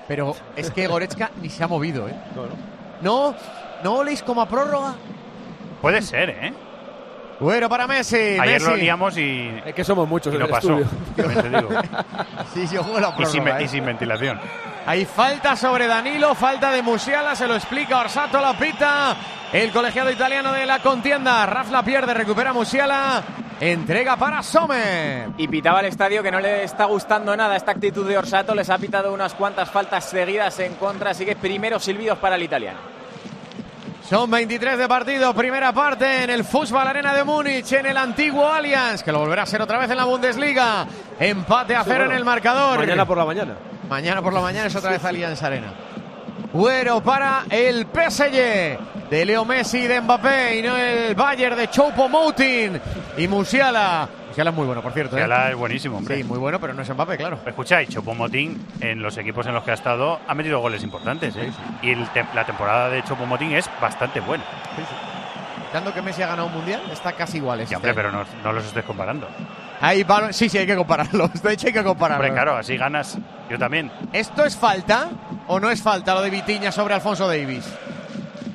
[0.07, 2.15] Pero es que Goretzka ni se ha movido, ¿eh?
[3.01, 3.35] No,
[3.83, 4.95] no oléis como a prórroga.
[5.81, 6.53] Puede ser, ¿eh?
[7.39, 8.37] Bueno, para Messi.
[8.39, 10.77] Ayer lo liamos y, Es que somos muchos y en no el pasó.
[10.79, 10.87] estudio.
[11.15, 11.69] también te digo.
[12.53, 13.67] Sí, yo juego la Y sin, y ¿eh?
[13.67, 14.39] sin ventilación.
[14.85, 19.15] Hay falta sobre Danilo, falta de Musiala, se lo explica Orsato, la pita.
[19.53, 21.45] El colegiado italiano de la contienda.
[21.45, 23.23] Raf la pierde, recupera Musiala.
[23.59, 25.29] Entrega para Sommer.
[25.37, 28.69] Y pitaba el estadio que no le está gustando nada esta actitud de Orsato, les
[28.69, 32.98] ha pitado unas cuantas faltas seguidas en contra, así que primeros silbidos para el italiano.
[34.09, 38.51] Son 23 de partido, primera parte en el Fútbol Arena de Múnich, en el antiguo
[38.51, 40.87] Allianz, que lo volverá a ser otra vez en la Bundesliga.
[41.19, 42.79] Empate a cero en el marcador.
[42.79, 43.53] Mañana por la mañana.
[43.87, 45.75] Mañana por la mañana es otra vez Allianz Arena.
[46.51, 51.69] Güero para el PSG de Leo Messi y de Mbappé y no el Bayern de
[51.69, 52.81] Choupo-Moting
[53.15, 54.09] y Musiala.
[54.39, 55.17] Musiala es muy bueno, por cierto.
[55.17, 55.49] ¿eh?
[55.51, 56.15] Es buenísimo, hombre.
[56.15, 57.39] Sí, muy bueno, pero no es Mbappé, claro.
[57.45, 61.35] Escucháis, Chopomotín en los equipos en los que ha estado ha metido goles importantes.
[61.35, 61.51] ¿eh?
[61.81, 64.45] Y el te- la temporada de Chopomotín es bastante buena.
[65.73, 67.59] Dando que Messi ha ganado un mundial, está casi igual.
[67.59, 69.27] este hombre, pero no, no los estés comparando.
[69.81, 71.33] Hay balón- Sí, sí, hay que compararlos.
[71.43, 72.25] De hecho, hay que compararlos.
[72.25, 73.17] Hombre, claro, así ganas.
[73.49, 73.91] Yo también.
[74.13, 75.09] ¿Esto es falta
[75.47, 77.65] o no es falta lo de Vitiña sobre Alfonso Davis?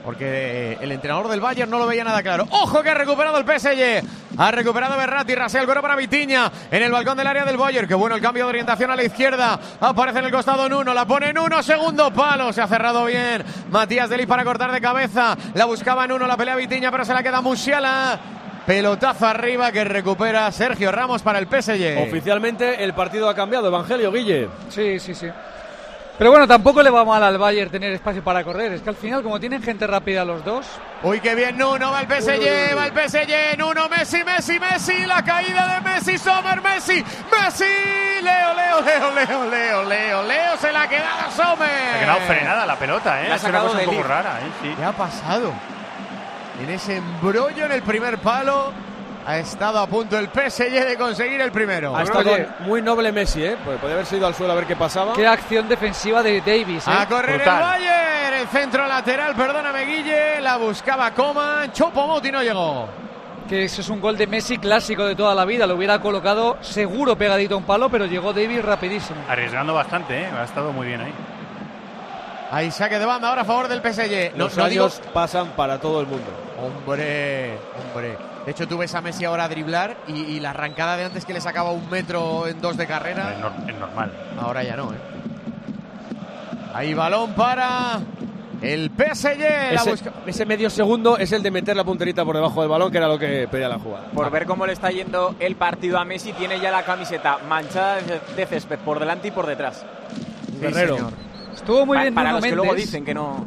[0.04, 2.46] Porque eh, el entrenador del Bayern no lo veía nada claro.
[2.50, 4.04] ¡Ojo que ha recuperado el PSG!
[4.36, 7.88] Ha recuperado Berratti, rasea el cuero para Vitiña en el balcón del área del Bayern.
[7.88, 9.58] Qué bueno el cambio de orientación a la izquierda.
[9.80, 12.52] Aparece en el costado en uno, la pone en uno, segundo palo.
[12.52, 13.44] Se ha cerrado bien.
[13.70, 15.36] Matías Deli para cortar de cabeza.
[15.54, 18.18] La buscaba en uno, la pelea Vitiña, pero se la queda Musiala.
[18.66, 22.08] Pelotazo arriba que recupera Sergio Ramos para el PSG.
[22.08, 23.68] Oficialmente el partido ha cambiado.
[23.68, 24.48] Evangelio Guille.
[24.68, 25.28] Sí, sí, sí.
[26.16, 28.72] Pero bueno, tampoco le va mal al Bayern tener espacio para correr.
[28.72, 30.64] Es que al final, como tienen gente rápida los dos,
[31.03, 35.22] Uy, qué bien Nuno, va el PSG, va el PSG, Nuno, Messi, Messi, Messi, la
[35.24, 37.64] caída de Messi, Sommer, Messi, Messi,
[38.22, 41.96] Leo, Leo, Leo, Leo, Leo, Leo, Leo, se la ha quedado Sommer.
[41.96, 43.29] Ha quedado frenada la pelota, ¿eh?
[43.29, 44.50] La ha es una cosa un poco rara, ¿eh?
[44.62, 44.74] Sí.
[44.77, 45.53] ¿Qué ha pasado?
[46.62, 48.72] En ese embrollo en el primer palo,
[49.26, 51.96] Ha estado a punto el PSG de conseguir el primero.
[51.96, 53.56] Ha estado muy noble Messi, ¿eh?
[53.64, 55.14] Pues podría haber sido al suelo a ver qué pasaba.
[55.14, 56.87] Qué acción defensiva de Davis.
[56.87, 56.90] ¿eh?
[56.90, 58.34] A correr el Bayern.
[58.34, 60.40] El centro lateral, perdóname Guille.
[60.42, 61.72] La buscaba Coman.
[61.72, 62.87] Chopomotti no llegó.
[63.48, 65.66] Que eso es un gol de Messi clásico de toda la vida.
[65.66, 69.20] Lo hubiera colocado seguro pegadito a un palo, pero llegó Davis rapidísimo.
[69.28, 70.28] Arriesgando bastante, ¿eh?
[70.38, 71.12] Ha estado muy bien ahí.
[72.50, 74.37] Ahí saque de banda ahora a favor del PSG.
[74.37, 76.30] Los años pasan para todo el mundo.
[76.60, 78.33] Hombre, hombre.
[78.44, 81.33] De hecho, tú ves a Messi ahora driblar y, y la arrancada de antes que
[81.33, 83.33] le sacaba un metro en dos de carrera.
[83.33, 84.12] Es, nor- es normal.
[84.40, 84.96] Ahora ya no, ¿eh?
[86.74, 88.00] Ahí balón para
[88.61, 89.38] el PSG.
[89.38, 92.68] La Ese, busca- ese medio segundo es el de meter la punterita por debajo del
[92.70, 94.07] balón, que era lo que pedía la jugada.
[94.12, 97.98] Por ver cómo le está yendo el partido a Messi, tiene ya la camiseta manchada
[98.37, 99.85] de césped por delante y por detrás.
[100.61, 100.96] Guerrero.
[100.96, 101.12] señor.
[101.54, 103.46] Estuvo muy Pa- bien para Nuno los que luego dicen que no.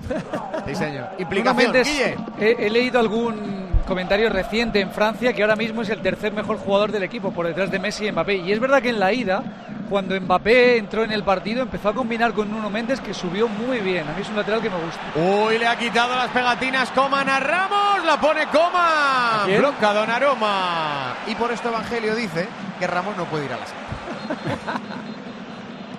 [0.66, 1.10] Sí, señor.
[1.20, 2.16] Implicación, Guille.
[2.40, 6.58] he, he leído algún comentario reciente en Francia que ahora mismo es el tercer mejor
[6.58, 8.36] jugador del equipo por detrás de Messi y Mbappé.
[8.36, 9.42] Y es verdad que en la ida,
[9.90, 13.80] cuando Mbappé entró en el partido, empezó a combinar con Nuno Méndez que subió muy
[13.80, 14.08] bien.
[14.08, 15.02] A mí es un lateral que me gusta.
[15.16, 18.06] Uy, le ha quitado las pegatinas Coman a Ramos.
[18.06, 19.58] La pone Coman.
[19.58, 21.16] Bloca Donnarumma.
[21.26, 22.48] Y por esto Evangelio dice
[22.78, 24.80] que Ramos no puede ir a la sala.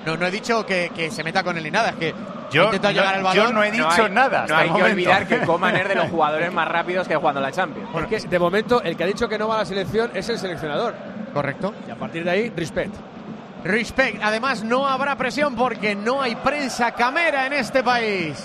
[0.07, 1.91] No, no he dicho que, que se meta con él ni nada.
[1.91, 2.15] Es que
[2.51, 3.47] Yo, intenta llegar al no, balón.
[3.47, 4.47] yo no he dicho hay, nada.
[4.49, 4.93] No hay el que momento.
[4.93, 7.89] olvidar que Coman es de los jugadores más rápidos que jugando la Champions.
[7.93, 10.39] Porque de momento el que ha dicho que no va a la selección es el
[10.39, 10.95] seleccionador.
[11.35, 11.75] Correcto.
[11.87, 12.95] Y a partir de ahí, respect.
[13.65, 14.23] Respect.
[14.23, 18.45] Además, no habrá presión porque no hay prensa camera en este país.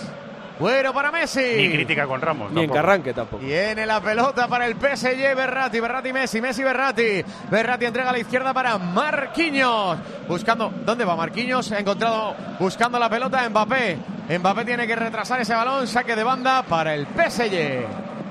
[0.63, 1.41] Bueno para Messi.
[1.58, 2.49] Ni crítica con Ramos.
[2.54, 2.69] Ni en.
[2.69, 3.43] Carranque tampoco.
[3.43, 7.21] Tiene la pelota para el PSG Berratti, Berratti Messi, Messi Berratti.
[7.52, 9.97] Berratti entrega a la izquierda para Marquinhos.
[10.26, 11.69] Buscando, ¿dónde va Marquinhos?
[11.73, 13.97] Ha encontrado buscando la pelota Mbappé.
[14.39, 17.86] Mbappé tiene que retrasar ese balón, saque de banda para el PSG.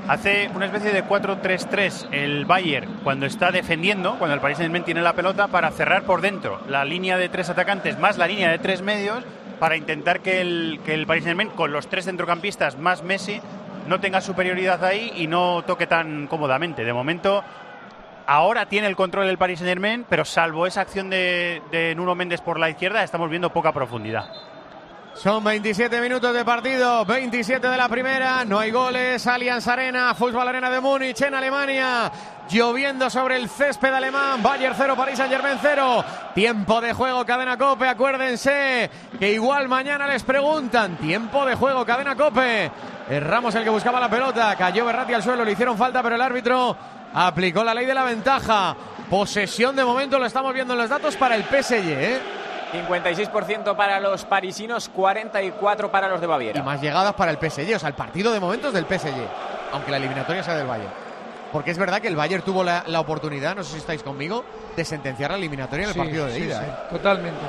[0.08, 5.02] Hace una especie de 4-3-3 el Bayern cuando está defendiendo, cuando el Paris Saint-Germain tiene
[5.02, 8.58] la pelota para cerrar por dentro la línea de tres atacantes más la línea de
[8.58, 9.22] tres medios
[9.62, 13.40] para intentar que el, que el Paris Saint-Germain con los tres centrocampistas más Messi
[13.86, 16.84] no tenga superioridad ahí y no toque tan cómodamente.
[16.84, 17.44] De momento
[18.26, 22.40] ahora tiene el control el Paris Saint-Germain, pero salvo esa acción de, de Nuno Méndez
[22.40, 24.32] por la izquierda estamos viendo poca profundidad.
[25.14, 30.48] Son 27 minutos de partido, 27 de la primera, no hay goles, Allianz Arena, Fútbol
[30.48, 32.10] Arena de Múnich en Alemania,
[32.50, 37.56] lloviendo sobre el césped alemán, Bayern 0, París Saint Germain 0, tiempo de juego, cadena
[37.56, 42.70] Cope, acuérdense que igual mañana les preguntan, tiempo de juego, cadena Cope,
[43.08, 46.16] es Ramos el que buscaba la pelota, cayó Berratti al suelo, le hicieron falta, pero
[46.16, 46.76] el árbitro
[47.14, 48.74] aplicó la ley de la ventaja,
[49.08, 52.20] posesión de momento, lo estamos viendo en los datos para el PSG, ¿eh?
[52.72, 56.62] 56% para los parisinos, 44 para los de y Baviera.
[56.62, 57.74] más llegadas para el PSG.
[57.76, 59.12] O sea, el partido de momentos del PSG,
[59.72, 60.90] aunque la eliminatoria sea del Bayern.
[61.52, 64.42] Porque es verdad que el Bayern tuvo la, la oportunidad, no sé si estáis conmigo,
[64.74, 66.60] de sentenciar la eliminatoria en el Sí, partido de sí, ida.
[66.60, 66.74] sí, ¿eh?
[66.90, 67.40] Totalmente.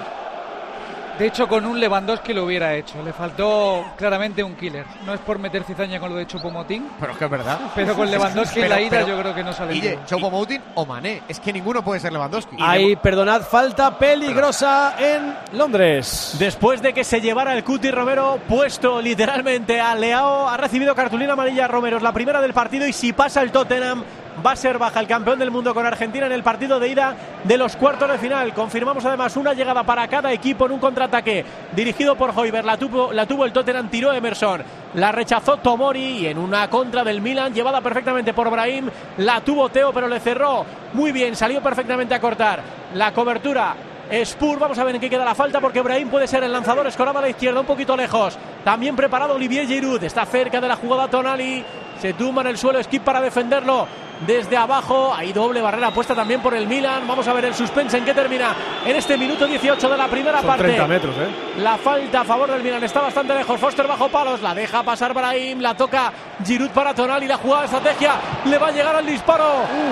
[1.20, 3.02] De hecho, con un Lewandowski lo hubiera hecho.
[3.04, 4.86] Le faltó claramente un killer.
[5.06, 7.60] No es por meter cizaña con lo de Chupomotín, Pero es que es verdad.
[7.76, 10.06] pero con Lewandowski en la ida pero- yo creo que no sale Guille, bien.
[10.08, 11.22] Choupo-Moting o Mané.
[11.28, 12.58] Es que ninguno puede ser Lewandowski.
[12.60, 16.36] Ahí, perdonad, falta peligrosa en Londres.
[16.40, 21.34] Después de que se llevara el Cuti Romero puesto literalmente a Leao, ha recibido cartulina
[21.34, 24.04] amarilla Romero, es la primera del partido y si pasa el Tottenham
[24.46, 27.16] va a ser baja el campeón del mundo con Argentina en el partido de ida
[27.44, 28.54] de los cuartos de final.
[28.54, 33.12] Confirmamos además una llegada para cada equipo en un contraataque dirigido por Hoiber, la tuvo,
[33.12, 34.64] la tuvo el Tottenham, tiró Emerson,
[34.96, 39.70] la rechazó Tomori y en una contra del Milan llevada perfectamente por Brahim, la tuvo
[39.70, 40.66] Teo pero le cerró.
[40.94, 42.62] Muy bien, salió perfectamente a cortar.
[42.94, 43.76] La cobertura
[44.24, 46.86] Spur, vamos a ver en qué queda la falta porque Brahim puede ser el lanzador,
[46.86, 48.38] escoraba a la izquierda un poquito lejos.
[48.64, 51.64] También preparado Olivier Giroud, está cerca de la jugada Tonali,
[52.00, 53.88] se tumba en el suelo Skip para defenderlo
[54.26, 55.14] desde abajo.
[55.14, 57.08] Hay doble barrera puesta también por el Milan.
[57.08, 58.56] Vamos a ver el suspense en qué termina
[58.86, 60.64] en este minuto 18 de la primera Son parte.
[60.64, 61.28] 30 metros, ¿eh?
[61.58, 63.60] La falta a favor del Milan está bastante lejos.
[63.60, 66.12] Foster bajo palos, la deja pasar Brahim, la toca
[66.46, 68.14] Giroud para Tonali, la jugada de estrategia
[68.46, 69.46] le va a llegar al disparo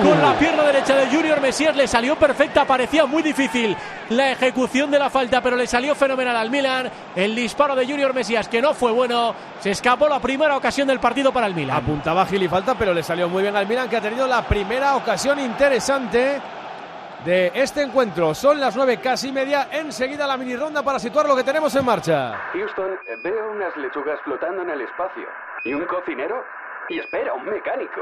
[0.03, 3.75] con la pierna derecha de Junior Messias, le salió perfecta, parecía muy difícil
[4.09, 6.91] la ejecución de la falta, pero le salió fenomenal al Milan.
[7.15, 10.99] El disparo de Junior Messias que no fue bueno, se escapó la primera ocasión del
[10.99, 11.77] partido para el Milan.
[11.77, 14.47] Apuntaba Gil y falta, pero le salió muy bien al Milan, que ha tenido la
[14.47, 16.41] primera ocasión interesante
[17.25, 18.33] de este encuentro.
[18.33, 19.67] Son las nueve casi media.
[19.71, 22.33] Enseguida la mini ronda para situar lo que tenemos en marcha.
[22.53, 25.27] Houston, veo unas lechugas flotando en el espacio.
[25.63, 26.43] ¿Y un cocinero?
[26.89, 28.01] Y espera, un mecánico.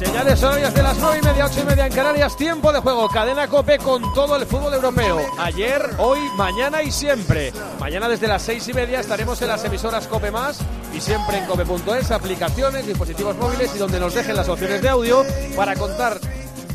[0.00, 2.34] Señales horarias de las 9 y media, 8 y media en Canarias.
[2.34, 3.06] Tiempo de juego.
[3.10, 5.18] Cadena Cope con todo el fútbol europeo.
[5.38, 7.52] Ayer, hoy, mañana y siempre.
[7.78, 10.60] Mañana desde las 6 y media estaremos en las emisoras Cope Más
[10.94, 15.22] y siempre en cope.es, aplicaciones, dispositivos móviles y donde nos dejen las opciones de audio
[15.54, 16.18] para contar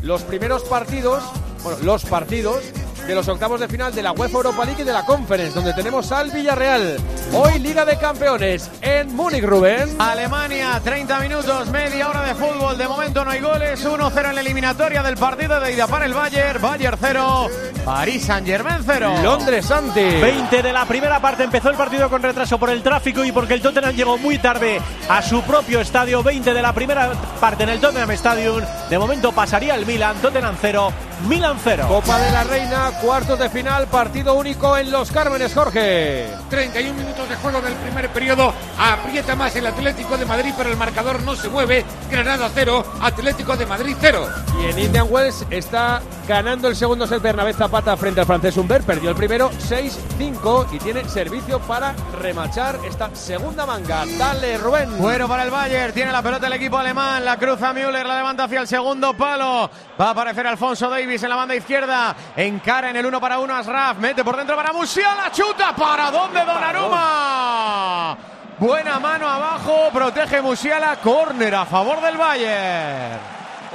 [0.03, 1.23] los primeros partidos,
[1.63, 2.61] bueno, los partidos
[3.07, 5.73] de los octavos de final de la UEFA Europa League y de la Conference, donde
[5.73, 6.97] tenemos al Villarreal.
[7.33, 9.95] Hoy Liga de Campeones en Múnich, Rubén.
[9.99, 12.77] Alemania, 30 minutos, media hora de fútbol.
[12.77, 13.85] De momento no hay goles.
[13.85, 16.61] 1-0 en la eliminatoria del partido de ida para el Bayern.
[16.61, 17.47] Bayern 0,
[17.83, 19.15] París Saint-Germain 0.
[19.23, 20.01] Londres Santi.
[20.01, 21.43] 20 de la primera parte.
[21.43, 24.81] Empezó el partido con retraso por el tráfico y porque el Tottenham llegó muy tarde
[25.09, 26.23] a su propio estadio.
[26.23, 28.61] 20 de la primera parte en el Tottenham Stadium.
[28.89, 30.15] De momento pasaría el Milan.
[30.21, 30.91] Tottenham 0,
[31.27, 31.85] Milan 0.
[31.87, 36.27] Copa de la Reina, cuartos de final, partido único en Los Cármenes, Jorge.
[36.49, 38.53] 31 minutos de juego del primer periodo.
[38.77, 41.86] Aprieta más el Atlético de Madrid, pero el marcador no se mueve.
[42.10, 44.27] Granada 0, Atlético de Madrid 0.
[44.62, 48.86] Y en Indian Wells está ganando el segundo set Bernabé Zapata frente al francés Humbert.
[48.86, 54.05] Perdió el primero 6-5 y tiene servicio para remachar esta segunda manga.
[54.17, 54.97] Dale, Rubén.
[54.97, 58.45] Bueno para el Bayern, tiene la pelota el equipo alemán, la cruza Müller, la levanta
[58.45, 59.69] hacia el segundo palo.
[59.99, 63.56] Va a aparecer Alfonso Davis en la banda izquierda, encara en el uno para uno
[63.56, 68.17] Asraf, mete por dentro para Musiala, chuta, ¿para dónde Donnarumma?
[68.58, 73.19] Buena mano abajo, protege Musiala, córner a favor del Bayern.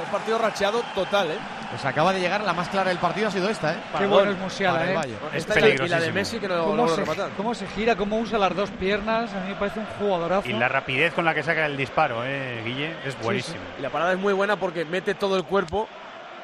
[0.03, 1.37] Un partido racheado total, ¿eh?
[1.69, 3.77] Pues acaba de llegar, la más clara del partido ha sido esta, ¿eh?
[3.97, 4.95] Qué bueno es Musiala, ¿eh?
[4.95, 5.19] Bayern.
[5.33, 7.29] Esta y la- de Messi que no ¿Cómo se, rematar.
[7.37, 9.31] cómo se gira, cómo usa las dos piernas.
[9.33, 10.49] A mí me parece un jugadorazo.
[10.49, 13.59] Y la rapidez con la que saca el disparo, eh, Guille, es buenísimo.
[13.77, 15.87] Y la parada es muy buena porque mete todo el cuerpo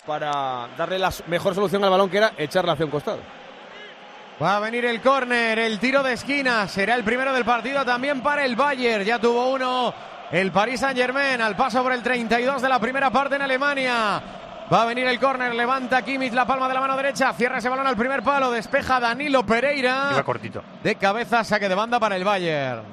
[0.08, 3.20] para darle la mejor solución al balón que era echarla hacia un costado.
[4.42, 6.68] Va a venir el córner, el tiro de esquina.
[6.68, 9.04] Será el primero del partido también para el Bayern.
[9.04, 9.94] Ya tuvo uno
[10.32, 14.22] el Paris Saint Germain al paso por el 32 de la primera parte en Alemania.
[14.72, 17.70] Va a venir el córner, levanta Kimmich la palma de la mano derecha, cierra ese
[17.70, 20.10] balón al primer palo, despeja Danilo Pereira.
[20.12, 20.62] Iba cortito.
[20.84, 22.84] De cabeza, saque de banda para el Bayern.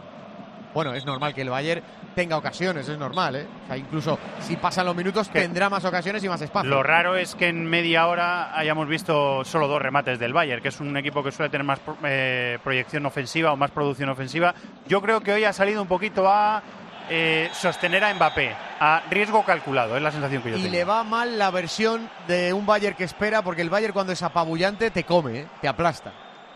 [0.72, 1.82] Bueno, es normal que el Bayern
[2.14, 3.46] tenga ocasiones, es normal, ¿eh?
[3.64, 6.70] O sea, incluso si pasan los minutos tendrá más ocasiones y más espacio.
[6.70, 10.68] Lo raro es que en media hora hayamos visto solo dos remates del Bayern, que
[10.68, 14.54] es un equipo que suele tener más eh, proyección ofensiva o más producción ofensiva.
[14.86, 16.62] Yo creo que hoy ha salido un poquito a
[17.10, 20.72] eh, sostener a Mbappé, a riesgo calculado, es la sensación que yo Y tengo.
[20.72, 24.22] le va mal la versión de un Bayern que espera, porque el Bayern cuando es
[24.22, 25.46] apabullante te come, ¿eh?
[25.60, 26.12] te aplasta.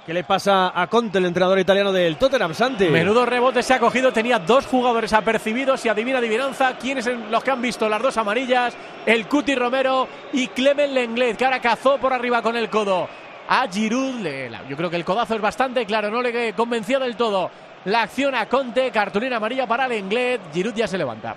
[0.09, 2.89] ¿Qué le pasa a Conte, el entrenador italiano del Tottenham, Santi?
[2.89, 7.45] Menudo rebote se ha cogido, tenía dos jugadores apercibidos y adivina adivinanza quiénes son los
[7.45, 11.99] que han visto las dos amarillas, el Cuti Romero y Clement Lenglet, que ahora cazó
[11.99, 13.07] por arriba con el codo
[13.51, 14.27] a Giroud.
[14.67, 17.51] Yo creo que el codazo es bastante claro, no le convenció del todo.
[17.85, 21.37] La acción a Conte, cartulina amarilla para Lenglet, Giroud ya se levanta.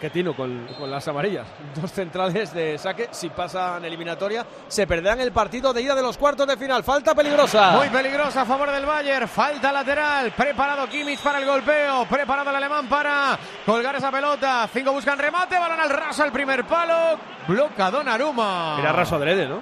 [0.00, 1.46] Qué tino con, con las amarillas.
[1.74, 3.08] Dos centrales de saque.
[3.10, 6.82] Si pasan eliminatoria, se perderán el partido de ida de los cuartos de final.
[6.82, 7.72] Falta peligrosa.
[7.72, 9.28] Muy peligrosa a favor del Bayern.
[9.28, 10.32] Falta lateral.
[10.32, 12.06] Preparado Kimmich para el golpeo.
[12.06, 14.66] Preparado el alemán para colgar esa pelota.
[14.72, 15.58] Cinco buscan remate.
[15.58, 17.18] Balón al raso al primer palo.
[17.46, 18.76] Bloca Donnarumma.
[18.80, 19.60] Era raso adrede, ¿no?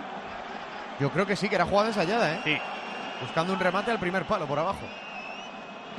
[1.00, 2.40] Yo creo que sí, que era jugada ensayada, ¿eh?
[2.44, 2.58] Sí.
[3.22, 4.86] Buscando un remate al primer palo por abajo.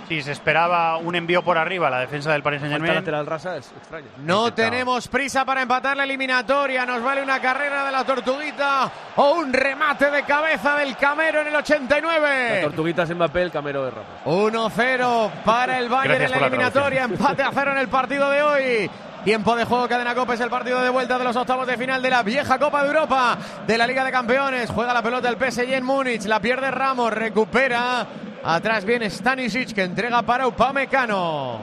[0.07, 2.95] Sí, se esperaba un envío por arriba la defensa del Paris Saint-Germain.
[2.95, 4.07] lateral rasa es extraño.
[4.23, 6.85] No tenemos prisa para empatar la eliminatoria.
[6.85, 11.47] Nos vale una carrera de la tortuguita o un remate de cabeza del Camero en
[11.47, 12.61] el La 89.
[12.63, 14.25] tortuguita es Mbappé, el camero de Rafa.
[14.25, 17.03] 1-0 para el Bayern en la la eliminatoria.
[17.03, 18.91] Empate a cero en el partido de hoy.
[19.23, 22.01] Tiempo de juego, cadena Copa es el partido de vuelta de los octavos de final
[22.01, 24.69] de la vieja Copa de Europa de la Liga de Campeones.
[24.69, 28.07] Juega la pelota el PSG en Múnich, la pierde Ramos, recupera.
[28.43, 31.59] Atrás viene Stanisic que entrega para Upamecano.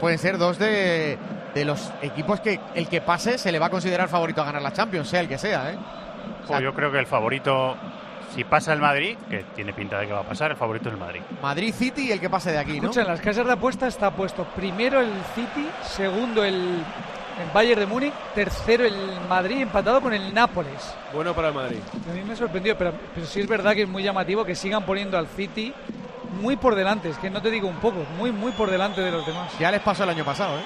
[0.00, 1.18] Pueden ser dos de,
[1.54, 4.62] de los equipos que el que pase se le va a considerar favorito a ganar
[4.62, 5.72] la Champions, sea el que sea.
[5.72, 5.78] ¿eh?
[6.42, 7.76] O sea, Jo, yo creo que el favorito,
[8.34, 10.94] si pasa el Madrid, que tiene pinta de que va a pasar, el favorito es
[10.94, 11.20] el Madrid.
[11.40, 12.88] Madrid City y el que pase de aquí, ¿no?
[12.88, 16.82] Escucha, en las casas de apuesta está puesto primero el City, segundo el,
[17.42, 18.94] el Bayern de Múnich, tercero el
[19.28, 20.94] Madrid empatado con el Nápoles.
[21.12, 21.78] Bueno para el Madrid.
[22.10, 24.84] A mí me sorprendió, pero, pero sí es verdad que es muy llamativo que sigan
[24.84, 25.72] poniendo al City
[26.40, 29.10] muy por delante, es que no te digo un poco, muy, muy por delante de
[29.10, 29.52] los demás.
[29.58, 30.62] Ya les pasó el año pasado, ¿eh?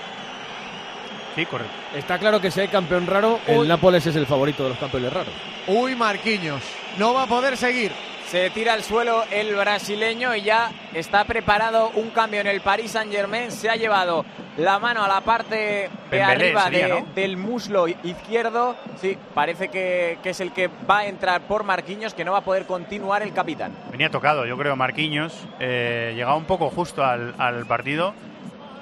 [1.34, 1.72] Sí, correcto.
[1.94, 3.58] Está claro que si hay campeón raro, Uy.
[3.62, 5.34] el Nápoles es el favorito de los campeones raros.
[5.68, 6.62] Uy, Marquinhos.
[6.96, 7.92] No va a poder seguir.
[8.28, 12.90] Se tira al suelo el brasileño y ya está preparado un cambio en el Paris
[12.90, 13.50] Saint Germain.
[13.50, 14.22] Se ha llevado
[14.58, 17.06] la mano a la parte de Dembélé arriba sería, de- ¿no?
[17.14, 18.76] del muslo izquierdo.
[19.00, 22.38] Sí, parece que, que es el que va a entrar por Marquinhos, que no va
[22.38, 23.72] a poder continuar el capitán.
[23.90, 25.46] Venía tocado, yo creo, Marquinhos.
[25.58, 28.12] Eh, llegaba un poco justo al, al partido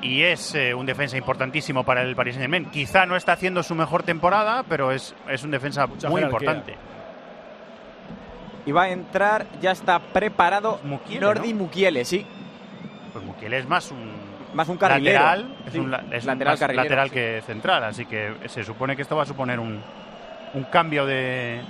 [0.03, 2.65] y es eh, un defensa importantísimo para el Paris Saint-Germain.
[2.73, 6.21] Quizá no está haciendo su mejor temporada, pero es, es un defensa muy jerarquía.
[6.25, 6.77] importante.
[8.67, 11.61] Y va a entrar, ya está preparado Mukiele, Nordi ¿no?
[11.61, 12.27] Mukiele, sí.
[13.13, 14.13] Pues Mukiele es más un
[14.55, 15.21] Más un carrilero.
[15.21, 17.15] lateral, es Sí, un, es un lateral más carrilero, lateral sí.
[17.15, 19.81] que central, así que se supone que esto va a suponer un,
[20.55, 21.61] un cambio de,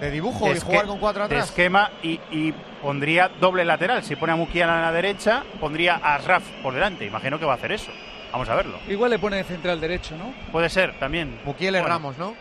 [0.00, 1.48] De dibujo de y jugar con cuatro de atrás.
[1.50, 4.02] esquema y, y pondría doble lateral.
[4.04, 7.04] Si pone a Mukiele a la derecha, pondría a Asraf por delante.
[7.06, 7.90] Imagino que va a hacer eso.
[8.30, 8.78] Vamos a verlo.
[8.88, 10.32] Igual le pone de central derecho, ¿no?
[10.52, 11.40] Puede ser también.
[11.44, 12.34] Mukiele Bueno, Ramos, ¿no?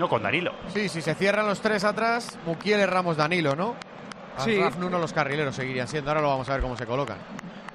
[0.00, 0.52] No, con Danilo.
[0.72, 3.76] Sí, si se cierran los tres atrás, Mukiele Ramos Danilo, ¿no?
[4.38, 4.56] Sí.
[4.56, 6.10] Asraf Nuno los carrileros seguirían siendo.
[6.10, 7.18] Ahora lo vamos a ver cómo se colocan.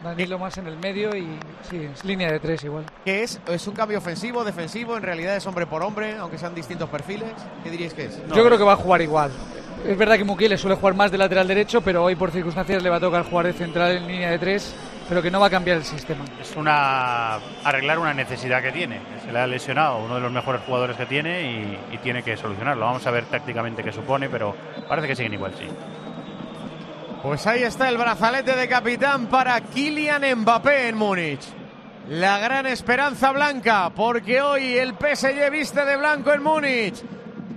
[0.03, 1.37] Danilo más en el medio y
[1.69, 2.83] sí, es línea de tres igual.
[3.05, 3.39] ¿Qué es?
[3.45, 4.97] ¿Es un cambio ofensivo, defensivo?
[4.97, 7.29] ¿En realidad es hombre por hombre, aunque sean distintos perfiles?
[7.63, 8.19] ¿Qué diríais que es?
[8.33, 9.29] Yo creo que va a jugar igual.
[9.85, 12.89] Es verdad que Mukiele suele jugar más de lateral derecho, pero hoy por circunstancias le
[12.89, 14.75] va a tocar jugar de central en línea de tres,
[15.07, 16.25] pero que no va a cambiar el sistema.
[16.41, 18.99] Es una arreglar una necesidad que tiene.
[19.25, 21.41] Se le ha lesionado uno de los mejores jugadores que tiene
[21.91, 22.85] y, y tiene que solucionarlo.
[22.85, 24.55] Vamos a ver tácticamente qué supone, pero
[24.87, 25.67] parece que siguen igual, sí.
[27.21, 31.41] Pues ahí está el brazalete de capitán para Kylian Mbappé en Múnich.
[32.07, 37.03] La gran esperanza blanca, porque hoy el PSG viste de blanco en Múnich.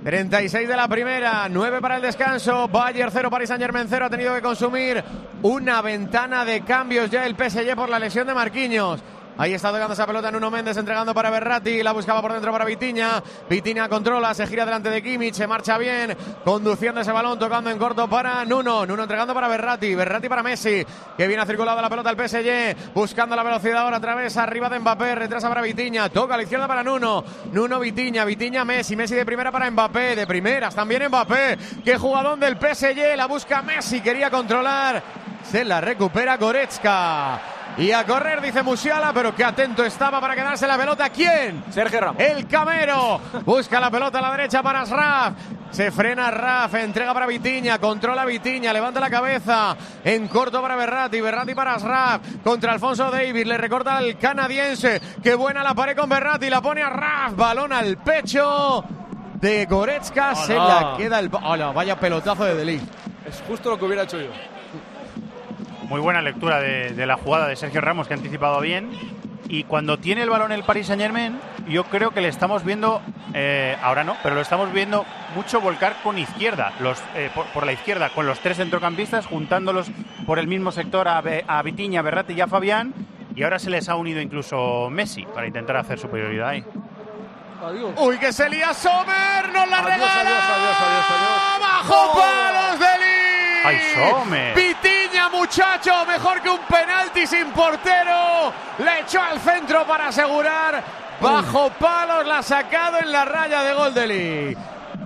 [0.09, 2.67] 36 de la primera, 9 para el descanso.
[2.69, 4.07] Bayern 0, Paris Saint Germain 0.
[4.07, 5.05] Ha tenido que consumir
[5.43, 9.03] una ventana de cambios ya el PSG por la lesión de Marquinhos.
[9.39, 12.65] Ahí está tocando esa pelota Nuno Méndez, entregando para Berratti, la buscaba por dentro para
[12.65, 13.23] Vitiña.
[13.49, 17.79] Vitiña controla, se gira delante de Kimmich, se marcha bien, conduciendo ese balón, tocando en
[17.79, 18.85] corto para Nuno.
[18.85, 20.85] Nuno entregando para Berratti, Berratti para Messi,
[21.17, 24.69] que viene a circulado la pelota el PSG, buscando la velocidad ahora otra vez arriba
[24.69, 27.23] de Mbappé, retrasa para Vitiña, toca a la izquierda para Nuno.
[27.53, 31.57] Nuno Vitiña, Vitiña Messi, Messi de primera para Mbappé, de primeras también Mbappé.
[31.85, 35.01] Qué jugadón del PSG, la busca Messi, quería controlar,
[35.49, 37.58] se la recupera Goretzka.
[37.79, 41.11] Y a correr, dice Musiala, pero qué atento estaba para quedarse la pelota.
[41.11, 41.63] ¿Quién?
[41.71, 42.21] Sergio Ramos.
[42.21, 43.21] El Camero.
[43.45, 45.35] Busca la pelota a la derecha para Asraf.
[45.71, 49.77] Se frena Raf, entrega para Vitiña, controla Vitiña, levanta la cabeza.
[50.03, 52.21] En corto para Berratti, Berratti para Asraf.
[52.43, 55.01] Contra Alfonso Davis, le recorta al canadiense.
[55.23, 57.37] Qué buena la pared con Berratti, la pone a Raf.
[57.37, 58.83] Balón al pecho
[59.35, 60.35] de Goretzka.
[60.35, 61.31] Se la queda el.
[61.33, 62.81] Hola, vaya pelotazo de Deli.
[63.25, 64.58] Es justo lo que hubiera hecho yo.
[65.89, 68.91] Muy buena lectura de, de la jugada de Sergio Ramos, que ha anticipado bien.
[69.49, 73.01] Y cuando tiene el balón el Paris Saint Germain, yo creo que le estamos viendo,
[73.33, 77.65] eh, ahora no, pero lo estamos viendo mucho volcar con izquierda, los, eh, por, por
[77.65, 79.91] la izquierda, con los tres centrocampistas, juntándolos
[80.27, 82.93] por el mismo sector a, Be- a Vitiña, Berratti y a Fabián.
[83.35, 86.65] Y ahora se les ha unido incluso Messi para intentar hacer superioridad ahí.
[87.65, 87.93] Adiós.
[87.97, 90.21] Uy, que se lía Sommer, nos la Adiós, regala.
[90.21, 91.61] adiós, adiós, adiós, adiós.
[91.61, 92.13] Bajo ¡Oh!
[92.15, 93.65] palos de Lee.
[93.65, 94.55] ¡Ay, Sommer!
[95.31, 98.53] Muchacho, mejor que un penalti sin portero.
[98.79, 100.83] Le echó al centro para asegurar.
[101.21, 104.57] Bajo palos la ha sacado en la raya de gol de Lee.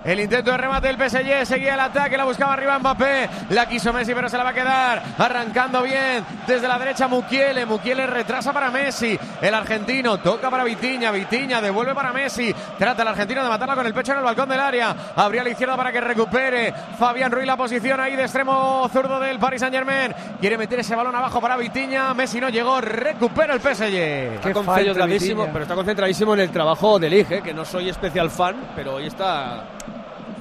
[0.05, 3.93] El intento de remate del PSG seguía el ataque, la buscaba arriba Mbappé, la quiso
[3.93, 8.53] Messi pero se la va a quedar, arrancando bien desde la derecha Mukiele, Mukiele retrasa
[8.53, 13.49] para Messi, el argentino toca para Vitiña, Vitiña devuelve para Messi, trata el argentino de
[13.49, 16.01] matarla con el pecho en el balcón del área, abría a la izquierda para que
[16.01, 20.81] recupere, Fabián Ruiz la posición ahí de extremo zurdo del Paris Saint Germain, quiere meter
[20.81, 23.95] ese balón abajo para Vitiña, Messi no llegó, recupera el PSG.
[23.95, 25.53] Está Qué fallo de concentradísimo, Vitiña.
[25.53, 27.41] pero está concentradísimo en el trabajo de Lig, ¿eh?
[27.41, 29.65] que no soy especial fan, pero hoy está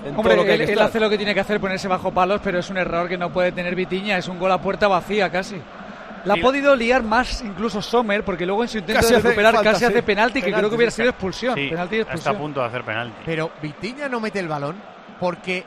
[0.05, 1.87] en Hombre, todo lo que él, que él hace lo que tiene que hacer, ponerse
[1.87, 4.17] bajo palos, pero es un error que no puede tener Vitiña.
[4.17, 5.61] Es un gol a puerta vacía casi.
[6.25, 9.17] La ha Y- podido liar más incluso Sommer, porque luego en su intento Casi de
[9.19, 9.91] hace recuperar falta, casi sí.
[9.91, 11.55] hace penalti, que creo que hubiera sido expulsión.
[11.55, 12.41] Sí, penalti y está a expulsión.
[12.43, 13.15] punto de hacer penalti.
[13.25, 14.75] Pero Vitiña no mete el balón
[15.19, 15.63] porque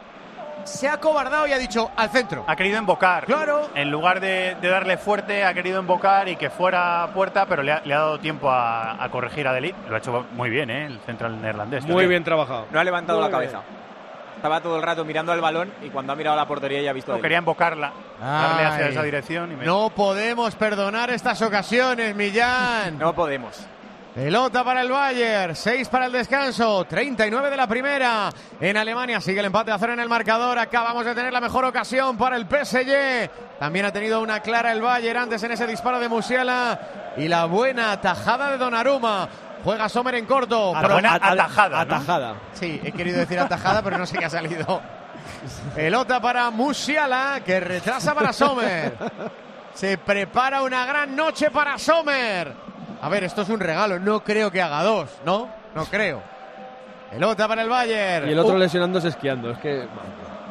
[0.62, 2.44] se ha cobardado y ha dicho al centro.
[2.46, 3.26] Ha querido embocar.
[3.26, 3.68] Claro.
[3.74, 7.72] En lugar de, de darle fuerte, ha querido embocar y que fuera puerta, pero le
[7.72, 9.74] ha, le ha dado tiempo a, a corregir a Delit.
[9.88, 10.86] Lo ha hecho muy bien, ¿eh?
[10.86, 11.82] El central neerlandés.
[11.82, 12.08] Muy también.
[12.10, 12.66] bien trabajado.
[12.70, 13.50] No ha levantado Muy la bien.
[14.44, 16.90] Estaba todo el rato mirando al balón y cuando ha mirado a la portería ya
[16.90, 17.14] ha visto.
[17.16, 19.50] No, quería embocarla, darle hacia esa dirección.
[19.52, 22.98] Y me- No podemos perdonar estas ocasiones, Millán.
[22.98, 23.58] No podemos.
[24.14, 28.28] Pelota para el Bayern, 6 para el descanso, 39 de la primera.
[28.60, 30.58] En Alemania sigue el empate a cero en el marcador.
[30.58, 33.30] Acabamos de tener la mejor ocasión para el PSG.
[33.58, 37.14] También ha tenido una clara el Bayern antes en ese disparo de Musiala.
[37.16, 39.26] Y la buena tajada de Donnarumma.
[39.64, 40.72] Juega Sommer en corto.
[40.74, 41.84] La buena atajada.
[41.84, 41.94] ¿no?
[41.96, 42.34] Atajada.
[42.52, 44.80] Sí, he querido decir atajada, pero no sé qué ha salido.
[45.74, 48.94] Pelota para Musiala, que retrasa para Sommer.
[49.72, 52.52] Se prepara una gran noche para Sommer.
[53.00, 53.98] A ver, esto es un regalo.
[53.98, 55.48] No creo que haga dos, ¿no?
[55.74, 56.22] No creo.
[57.10, 58.28] Pelota para el Bayern.
[58.28, 59.50] Y el otro Uh, lesionándose esquiando.
[59.50, 59.86] Es que.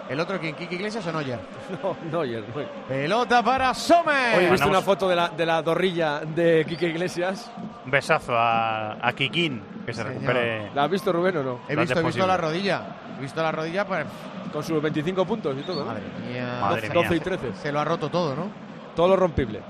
[0.09, 0.55] ¿El otro quién?
[0.55, 1.39] ¿Kiki Iglesias o Neuer?
[1.81, 2.63] No, Neuer, no.
[2.87, 4.37] Pelota para Sommer.
[4.37, 7.49] Oye, ¿viste Mandamos- una foto de la, de la dorrilla de Quique Iglesias?
[7.85, 10.71] Un besazo a, a Kikín, que se recupere.
[10.73, 11.59] ¿La has visto, Rubén, o no?
[11.67, 12.81] He visto, he visto la rodilla.
[13.17, 14.05] He visto la rodilla, pues.
[14.51, 15.85] Con sus 25 puntos y todo, ¿no?
[15.87, 16.57] Madre mía.
[16.61, 17.17] Madre 12 mía.
[17.17, 17.53] y 13.
[17.55, 18.47] Se lo ha roto todo, ¿no?
[18.95, 19.61] Todo lo rompible.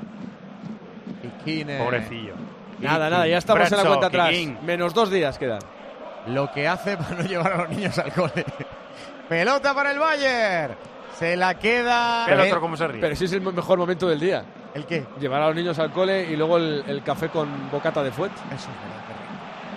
[1.21, 2.33] Kikín, eh, Pobrecillo.
[2.79, 4.29] Nada, nada, ya estamos en la cuenta atrás.
[4.29, 4.57] Kikín.
[4.63, 5.59] Menos dos días quedan.
[6.27, 8.45] Lo que hace para no llevar a los niños al cole.
[9.29, 10.75] Pelota para el Bayern.
[11.17, 12.25] Se la queda.
[12.27, 13.01] El el- otro cómo se ríe.
[13.01, 14.43] Pero sí es el mejor momento del día.
[14.73, 15.05] ¿El qué?
[15.19, 18.31] Llevar a los niños al cole y luego el, el café con bocata de fuet.
[18.31, 19.03] Eso es verdad.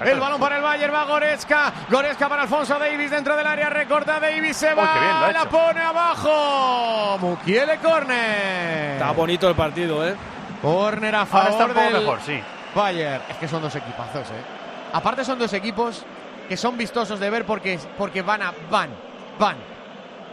[0.05, 1.73] El balón para el Bayern va Goretzka.
[1.91, 3.71] Goretzka para Alfonso Davis dentro del área.
[3.71, 4.57] Recorta Davis.
[4.57, 4.93] Se va.
[4.93, 7.19] qué bien la pone abajo.
[7.19, 8.93] Mukiele corner.
[8.95, 10.15] Está bonito el partido, ¿eh?
[10.61, 12.41] Corner a Ahora favor está un poco del mejor, sí.
[12.75, 13.23] Bayern.
[13.31, 14.43] Es que son dos equipazos, ¿eh?
[14.93, 16.05] Aparte son dos equipos
[16.49, 18.91] que son vistosos de ver porque, porque van a van,
[19.39, 19.57] van.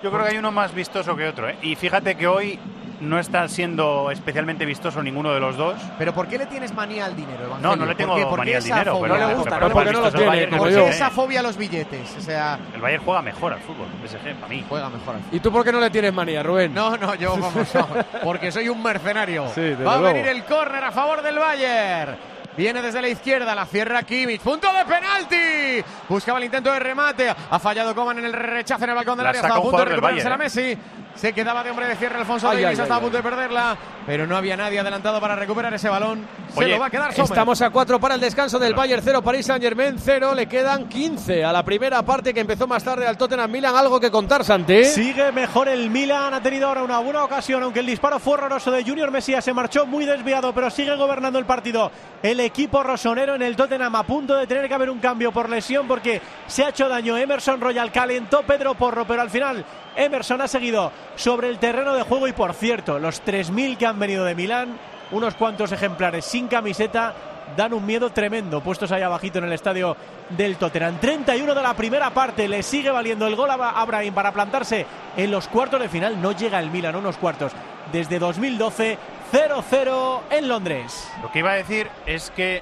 [0.04, 1.58] Yo creo que hay uno más vistoso que otro, ¿eh?
[1.62, 2.60] Y fíjate que hoy
[3.04, 5.76] no está siendo especialmente vistoso ninguno de los dos.
[5.98, 7.70] Pero ¿por qué le tienes manía al dinero, Evangelio?
[7.70, 9.14] No, no le tengo ¿Por qué- manía al dinero, fobia?
[9.14, 9.66] pero No le gusta, pero ¿no?
[9.68, 10.90] más Porque no lo tiene, ¿Por qué PSG.
[10.90, 12.16] esa fobia a los billetes?
[12.18, 14.66] O sea, El Bayern juega mejor al fútbol, el PSG, para mí.
[14.68, 16.74] juega mejor al ¿Y tú por qué no le tienes manía, Rubén?
[16.74, 19.48] No, no, yo vamos, vamos, porque soy un mercenario.
[19.54, 20.14] Sí, Va a luego.
[20.16, 22.16] venir el córner a favor del Bayern.
[22.56, 24.40] Viene desde la izquierda, la cierra Kimmich.
[24.40, 25.84] Punto de penalti.
[26.08, 27.28] Buscaba el intento de remate.
[27.50, 29.42] Ha fallado Coman en el rechazo en el balcón del La área.
[29.42, 30.78] Estaba a un punto de recuperarse la Bayern, Messi.
[31.16, 32.80] Se quedaba de hombre de cierre Alfonso Ay, Davis.
[32.80, 33.78] ay, Estaba ay, a punto de perderla.
[34.06, 36.28] Pero no había nadie adelantado para recuperar ese balón.
[36.54, 37.32] Se lo va a quedar Sommer.
[37.32, 40.34] Estamos a 4 para el descanso del Bayern 0, París Saint Germain 0.
[40.36, 43.74] Le quedan 15 a la primera parte que empezó más tarde al Tottenham Milan.
[43.76, 44.84] ¿Algo que contar, Santi?
[44.84, 48.72] Sigue mejor el Milan, ha tenido ahora una buena ocasión, aunque el disparo fue horroroso
[48.72, 51.90] de Junior Mesías, se marchó muy desviado, pero sigue gobernando el partido.
[52.22, 55.50] El equipo rosonero en el Tottenham a punto de tener que haber un cambio por
[55.50, 57.18] lesión porque se ha hecho daño.
[57.18, 59.64] Emerson Royal calentó Pedro Porro, pero al final
[59.96, 64.00] Emerson ha seguido sobre el terreno de juego y por cierto, los 3.000 que han
[64.00, 64.78] venido de Milán,
[65.12, 67.14] unos cuantos ejemplares sin camiseta,
[67.56, 69.96] dan un miedo tremendo, puestos ahí abajito en el estadio
[70.30, 70.98] del Tottenham.
[71.00, 74.86] 31 de la primera parte, le sigue valiendo el gol a Abraham para plantarse
[75.16, 76.22] en los cuartos de final.
[76.22, 77.52] No llega el Milan, unos cuartos.
[77.92, 78.98] Desde 2012,
[79.32, 81.12] 0-0 en Londres.
[81.22, 82.62] Lo que iba a decir es que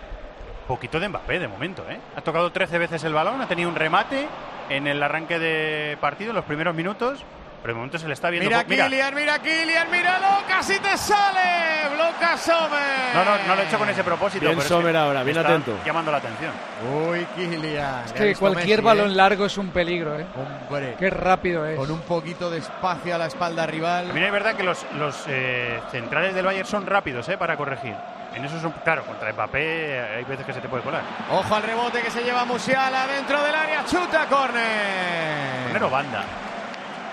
[0.68, 1.99] poquito de Mbappé de momento, ¿eh?
[2.16, 4.28] Ha tocado 13 veces el balón, ha tenido un remate
[4.70, 7.24] en el arranque de partido, en los primeros minutos,
[7.62, 8.49] pero de momento se le está viendo...
[8.49, 8.86] Mira mira.
[8.86, 11.93] Kylian, mira Kylian, míralo, casi te sale.
[11.93, 13.14] Bloca Sommer.
[13.14, 14.39] No, no, no lo he hecho con ese propósito.
[14.45, 15.78] Bien pero es Sommer que ahora, bien está atento.
[15.86, 16.51] llamando la atención.
[17.07, 18.05] Uy, Kylian.
[18.05, 19.16] Es que cualquier Messi, balón ¿eh?
[19.16, 20.26] largo es un peligro, ¿eh?
[20.70, 21.78] Hombre, Qué rápido es.
[21.78, 24.05] con un poquito de espacio a la espalda rival.
[24.05, 27.38] También es verdad que los, los eh, centrales del Bayern son rápidos ¿eh?
[27.38, 27.93] para corregir.
[28.34, 31.02] En eso son, claro, contra Mbappé eh, hay veces que se te puede colar.
[31.32, 33.84] Ojo al rebote que se lleva Musiala dentro del área.
[33.86, 35.64] Chuta, corner.
[35.64, 36.24] Corner o banda.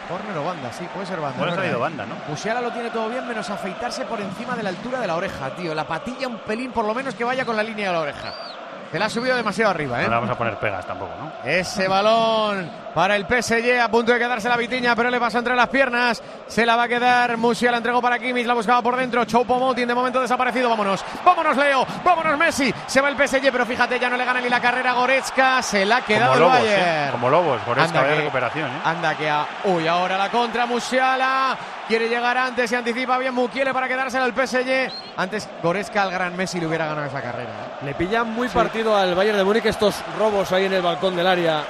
[0.09, 1.37] Corner o banda, sí, puede ser banda.
[1.37, 2.15] Bueno, ha es salido banda, ¿no?
[2.29, 5.51] Musiala lo tiene todo bien, menos afeitarse por encima de la altura de la oreja,
[5.51, 5.75] tío.
[5.75, 8.33] La patilla un pelín, por lo menos que vaya con la línea de la oreja.
[8.91, 10.09] Se la ha subido demasiado arriba, No ¿eh?
[10.09, 11.31] le vamos a poner pegas tampoco, ¿no?
[11.45, 15.55] Ese balón para el PSG, a punto de quedarse la vitiña, pero le pasa entre
[15.55, 16.21] las piernas.
[16.49, 19.25] Se la va a quedar Musiala, entregó para Kimmich, la buscaba por dentro.
[19.25, 20.69] Choupo-Moting de momento desaparecido.
[20.69, 22.75] Vámonos, vámonos, Leo, vámonos, Messi.
[22.89, 25.63] Se va el PSG, pero fíjate, ya no le gana ni la carrera a Goretzka.
[25.63, 26.75] Se la ha quedado Como el lobos, ¿eh?
[26.77, 27.13] Bayern.
[27.13, 28.81] Como lobos, por Anda que- recuperación, ¿eh?
[28.85, 29.47] Anda que a...
[29.63, 31.57] Uy, ahora la contra Musiala.
[31.87, 34.91] Quiere llegar antes y anticipa bien Mukiele para quedársela al PSG.
[35.17, 37.51] Antes Goretzka al gran Messi le hubiera ganado esa carrera.
[37.51, 37.85] ¿eh?
[37.85, 41.29] Le pillan muy partido al Bayern de Múnich estos robos ahí en el balcón del
[41.29, 41.63] área.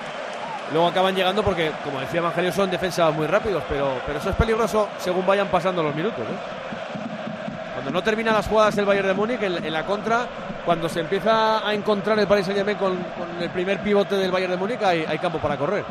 [0.73, 4.37] Luego acaban llegando porque, como decía Evangelio, son defensas muy rápidos, pero, pero eso es
[4.37, 6.21] peligroso según vayan pasando los minutos.
[6.21, 7.75] ¿eh?
[7.75, 10.27] Cuando no terminan las jugadas el Bayern de Múnich, en, la contra,
[10.65, 12.99] cuando se empieza a encontrar el Paris Saint-Germain con,
[13.41, 15.85] el primer pivote del Bayern de Múnich, hay, hay campo para correr.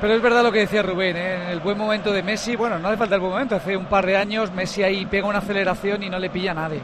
[0.00, 1.44] Pero es verdad lo que decía Rubén, ¿eh?
[1.44, 3.86] en el buen momento de Messi, bueno, no hace falta el buen momento, hace un
[3.86, 6.82] par de años Messi ahí pega una aceleración y no le pilla a nadie.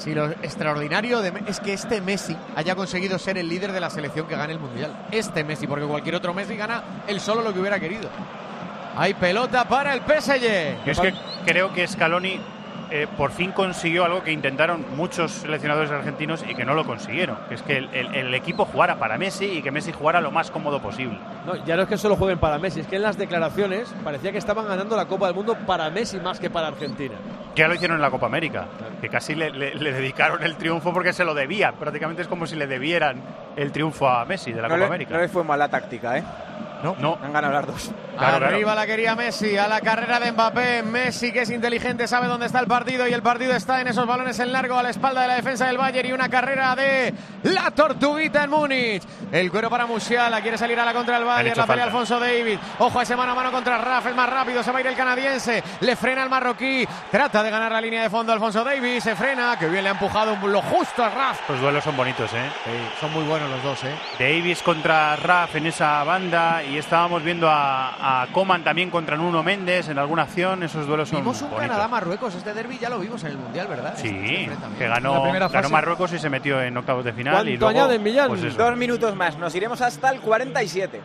[0.00, 3.90] Sí, lo extraordinario de, es que este Messi haya conseguido ser el líder de la
[3.90, 4.96] selección que gane el Mundial.
[5.10, 8.08] Este Messi, porque cualquier otro Messi gana él solo lo que hubiera querido.
[8.96, 10.88] Hay pelota para el PSG.
[10.88, 11.12] Es que
[11.44, 12.40] creo que Scaloni
[12.90, 17.36] eh, por fin consiguió algo que intentaron muchos seleccionadores argentinos y que no lo consiguieron,
[17.48, 20.30] que es que el, el- el equipo jugara para Messi y que Messi jugara lo
[20.30, 21.18] más cómodo posible.
[21.46, 24.32] No, ya no es que solo jueguen para Messi, es que en las declaraciones parecía
[24.32, 27.14] que estaban ganando la Copa del Mundo para Messi más que para Argentina.
[27.54, 28.66] Que ya lo hicieron en la Copa América,
[29.00, 31.72] que casi le, le- le dedicaron el triunfo porque se lo debía.
[31.72, 33.20] Prácticamente es como si le debieran
[33.56, 35.14] el triunfo a Messi de la no, Copa le, América.
[35.14, 36.24] no le fue mala táctica, ¿eh?
[36.82, 37.18] No, no.
[37.22, 37.90] Han ganado las dos.
[38.18, 38.54] Claro, claro.
[38.54, 40.82] Arriba la quería Messi, a la carrera de Mbappé.
[40.82, 44.06] Messi, que es inteligente, sabe dónde está el partido y el partido está en esos
[44.06, 47.14] balones en largo a la espalda de la defensa del Bayern y una carrera de
[47.44, 49.02] la Tortuguita en Múnich.
[49.32, 51.84] El cuero para Musiala, quiere salir a la contra del Bayern, la pelea.
[51.84, 52.58] Alfonso David.
[52.78, 54.86] Ojo a ese mano a mano contra Raf, el más rápido, se va a ir
[54.88, 55.62] el canadiense.
[55.80, 59.56] Le frena el marroquí, trata de ganar la línea de fondo Alfonso Davis, se frena,
[59.58, 61.48] que bien le ha empujado un- lo justo a Raf.
[61.48, 62.50] Los duelos son bonitos, ¿eh?
[63.00, 63.94] Son muy buenos los dos, ¿eh?
[64.18, 69.42] Davis contra Raf en esa banda y estábamos viendo a, a Coman también contra Nuno
[69.42, 70.62] Méndez en alguna acción.
[70.62, 71.50] Esos duelos son Vimos un.
[71.50, 73.94] Canadá-Marruecos, este derby ya lo vimos en el Mundial, ¿verdad?
[73.96, 74.78] Este- este Sí, enfrentamiento.
[74.78, 75.68] que ganó, ganó.
[75.70, 77.48] Marruecos y se metió en octavos de final.
[77.48, 78.28] y ¿Cuánto luego, añaden, Millán?
[78.28, 78.56] pues.
[78.56, 81.00] Dos minutos más, nos iremos hasta el 47.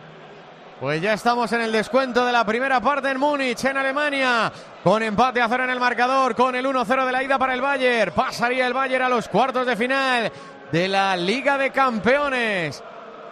[0.80, 4.52] Pues ya estamos en el descuento de la primera parte en Múnich, en Alemania.
[4.84, 7.62] Con empate a cero en el marcador, con el 1-0 de la ida para el
[7.62, 8.12] Bayern.
[8.14, 10.30] Pasaría el Bayern a los cuartos de final
[10.70, 12.82] de la Liga de Campeones.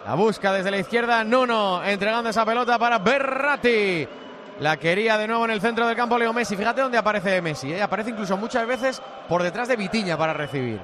[0.05, 4.07] La busca desde la izquierda Nuno, entregando esa pelota para Berratti.
[4.59, 6.55] La quería de nuevo en el centro del campo Leo Messi.
[6.55, 7.73] Fíjate dónde aparece Messi.
[7.73, 7.81] ¿eh?
[7.81, 10.79] Aparece incluso muchas veces por detrás de Vitiña para recibir.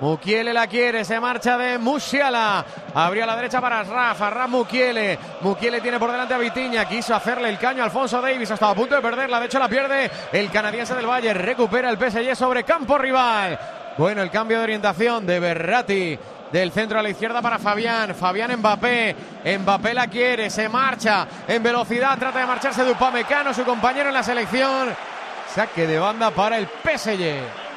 [0.00, 2.64] Mukiele la quiere, se marcha de Musiala.
[2.94, 5.18] Abrió a la derecha para Rafa, Raf Mukiele.
[5.42, 6.88] Mukiele tiene por delante a Vitiña.
[6.88, 8.50] Quiso hacerle el caño a Alfonso Davis.
[8.50, 9.40] Estaba a punto de perderla.
[9.40, 11.38] De hecho, la pierde el canadiense del Bayern.
[11.38, 13.58] Recupera el PSG sobre campo rival.
[13.98, 16.18] Bueno, el cambio de orientación de Berratti.
[16.52, 18.14] Del centro a la izquierda para Fabián.
[18.14, 19.16] Fabián Mbappé.
[19.58, 22.18] Mbappé la quiere, se marcha en velocidad.
[22.18, 24.88] Trata de marcharse de Upamecano, su compañero en la selección.
[25.54, 27.68] Saque de banda para el PSG.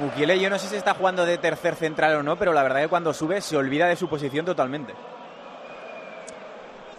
[0.00, 2.80] Mukiele, yo no sé si está jugando de tercer central o no, pero la verdad
[2.82, 4.94] que cuando sube se olvida de su posición totalmente.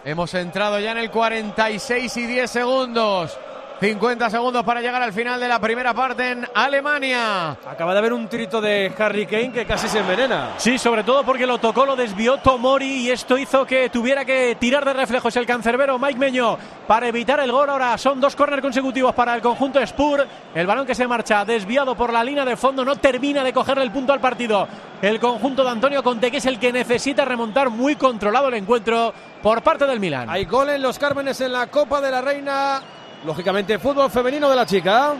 [0.04, 3.38] Hemos entrado ya en el 46 y 10 segundos.
[3.80, 7.56] 50 segundos para llegar al final de la primera parte en Alemania.
[7.66, 10.50] Acaba de haber un trito de Harry Kane que casi se envenena.
[10.58, 14.54] Sí, sobre todo porque lo tocó, lo desvió Tomori y esto hizo que tuviera que
[14.60, 17.70] tirar de reflejos el cancerbero Mike Meño para evitar el gol.
[17.70, 20.26] Ahora son dos córner consecutivos para el conjunto Spur.
[20.54, 23.84] El balón que se marcha desviado por la línea de fondo no termina de cogerle
[23.84, 24.68] el punto al partido.
[25.00, 29.14] El conjunto de Antonio Conte que es el que necesita remontar muy controlado el encuentro
[29.42, 30.28] por parte del Milan.
[30.28, 32.82] Hay gol en los Cármenes en la Copa de la Reina.
[33.24, 35.14] Lógicamente, fútbol femenino de la chica.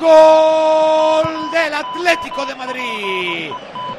[0.00, 3.50] Gol del Atlético de Madrid.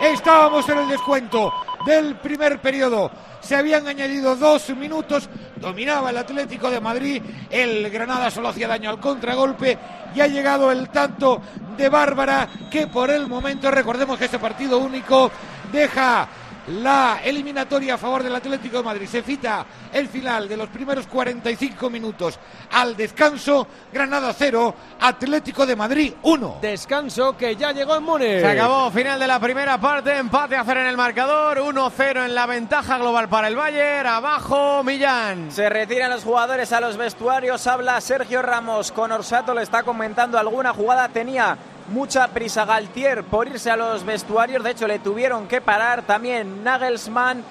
[0.01, 1.53] Estábamos en el descuento
[1.86, 3.09] del primer periodo.
[3.39, 5.29] Se habían añadido dos minutos.
[5.55, 7.23] Dominaba el Atlético de Madrid.
[7.49, 9.77] El Granada solo hacía daño al contragolpe.
[10.13, 11.41] Y ha llegado el tanto
[11.77, 15.32] de Bárbara que por el momento, recordemos que este partido único
[15.71, 16.27] deja
[16.68, 19.07] la eliminatoria a favor del Atlético de Madrid.
[19.07, 22.39] Se cita el final de los primeros 45 minutos
[22.72, 23.68] al descanso.
[23.91, 26.57] Granada 0, Atlético de Madrid 1.
[26.62, 28.41] Descanso que ya llegó en Múnich.
[28.41, 32.36] Se acabó, final de la primera parte, empate a cero en el marcador, 1-0 en
[32.36, 35.51] la ventaja global para el Bayern, abajo Millán.
[35.51, 37.66] Se retiran los jugadores a los vestuarios.
[37.68, 38.91] Habla Sergio Ramos.
[38.91, 41.09] Con Orsato le está comentando alguna jugada.
[41.09, 41.57] Tenía
[41.91, 44.63] mucha prisa Galtier por irse a los vestuarios.
[44.63, 47.43] De hecho, le tuvieron que parar también Nagelsmann.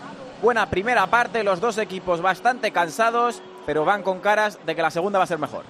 [0.42, 1.44] Buena primera parte.
[1.44, 5.28] Los dos equipos bastante cansados, pero van con caras de que la segunda va a
[5.28, 5.64] ser mejor.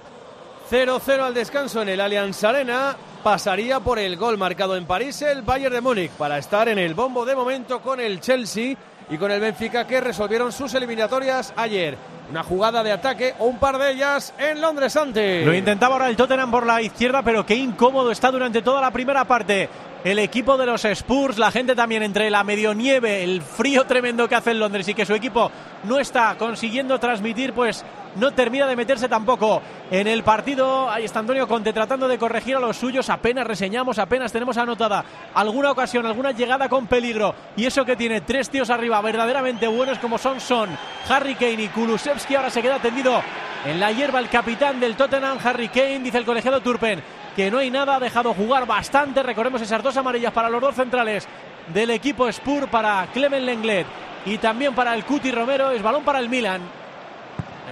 [0.71, 2.95] 0-0 al descanso en el Allianz Arena.
[3.23, 6.93] Pasaría por el gol marcado en París el Bayern de Múnich para estar en el
[6.93, 8.75] bombo de momento con el Chelsea
[9.11, 11.97] y con el Benfica que resolvieron sus eliminatorias ayer.
[12.29, 15.45] Una jugada de ataque o un par de ellas en Londres antes.
[15.45, 18.89] Lo intentaba ahora el Tottenham por la izquierda, pero qué incómodo está durante toda la
[18.89, 19.67] primera parte.
[20.05, 24.29] El equipo de los Spurs, la gente también entre la medio nieve, el frío tremendo
[24.29, 25.51] que hace en Londres y que su equipo
[25.83, 27.83] no está consiguiendo transmitir, pues
[28.15, 30.89] no termina de meterse tampoco en el partido.
[30.89, 33.09] Ahí está Antonio Conte tratando de corregir a los suyos.
[33.09, 35.03] Apenas reseñamos, apenas tenemos anotada
[35.33, 37.33] alguna ocasión, alguna llegada con peligro.
[37.55, 40.69] Y eso que tiene tres tíos arriba verdaderamente buenos como son Son,
[41.09, 42.35] Harry Kane y Kulusevski.
[42.35, 43.21] Ahora se queda tendido
[43.65, 47.01] en la hierba el capitán del Tottenham, Harry Kane, dice el colegiado Turpen.
[47.35, 49.23] Que no hay nada, ha dejado jugar bastante.
[49.23, 51.27] Recordemos esas dos amarillas para los dos centrales
[51.73, 53.87] del equipo Spur, para Clement Lenglet
[54.25, 55.71] y también para el Cuti Romero.
[55.71, 56.80] Es balón para el Milan.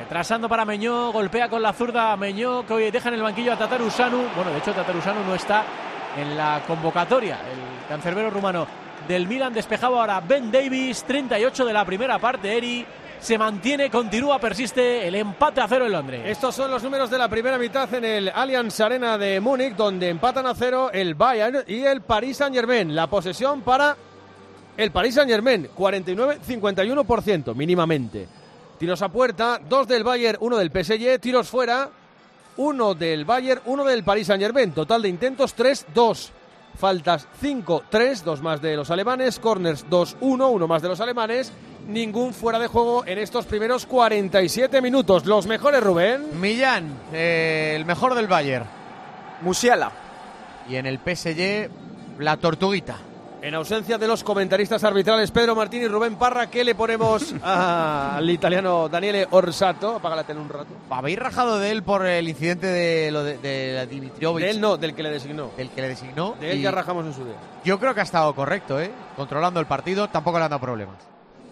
[0.09, 3.53] Retrasando para Meñó, golpea con la zurda a Meñó, que hoy deja en el banquillo
[3.53, 4.17] a Tatarusanu.
[4.35, 5.63] Bueno, de hecho, Tatarusanu no está
[6.17, 7.35] en la convocatoria.
[7.35, 8.65] El cancerbero rumano
[9.07, 12.83] del Milan despejaba ahora Ben Davis, 38 de la primera parte, Eri.
[13.19, 16.21] se mantiene, continúa, persiste el empate a cero en Londres.
[16.25, 20.09] Estos son los números de la primera mitad en el Allianz Arena de Múnich, donde
[20.09, 22.95] empatan a cero el Bayern y el Paris Saint-Germain.
[22.95, 23.95] La posesión para
[24.75, 28.38] el Paris Saint-Germain, 49-51% mínimamente.
[28.79, 31.89] Tiros a puerta, dos del Bayern, uno del PSG, tiros fuera,
[32.55, 34.71] uno del Bayern, uno del Paris Saint-Germain.
[34.71, 36.29] Total de intentos 3-2.
[36.77, 39.37] Faltas 5-3, dos más de los alemanes.
[39.39, 41.51] Corners 2-1, uno más de los alemanes.
[41.89, 45.25] Ningún fuera de juego en estos primeros 47 minutos.
[45.25, 46.39] Los mejores, Rubén.
[46.39, 48.65] Millán, eh, el mejor del Bayern.
[49.41, 49.91] Musiala.
[50.69, 51.69] Y en el PSG,
[52.19, 53.08] la Tortuguita.
[53.41, 58.29] En ausencia de los comentaristas arbitrales Pedro Martín y Rubén Parra, ¿qué le ponemos al
[58.29, 59.95] italiano Daniele Orsato?
[59.95, 60.67] Apaga la tele un rato.
[60.89, 64.43] ¿Habéis rajado de él por el incidente de lo de, de Dimitriovic?
[64.43, 65.51] De él no, del que le designó.
[65.57, 66.35] El que le designó.
[66.39, 67.35] De él ya rajamos en su día.
[67.63, 68.91] Yo creo que ha estado correcto, ¿eh?
[69.15, 70.97] Controlando el partido, tampoco le han dado problemas.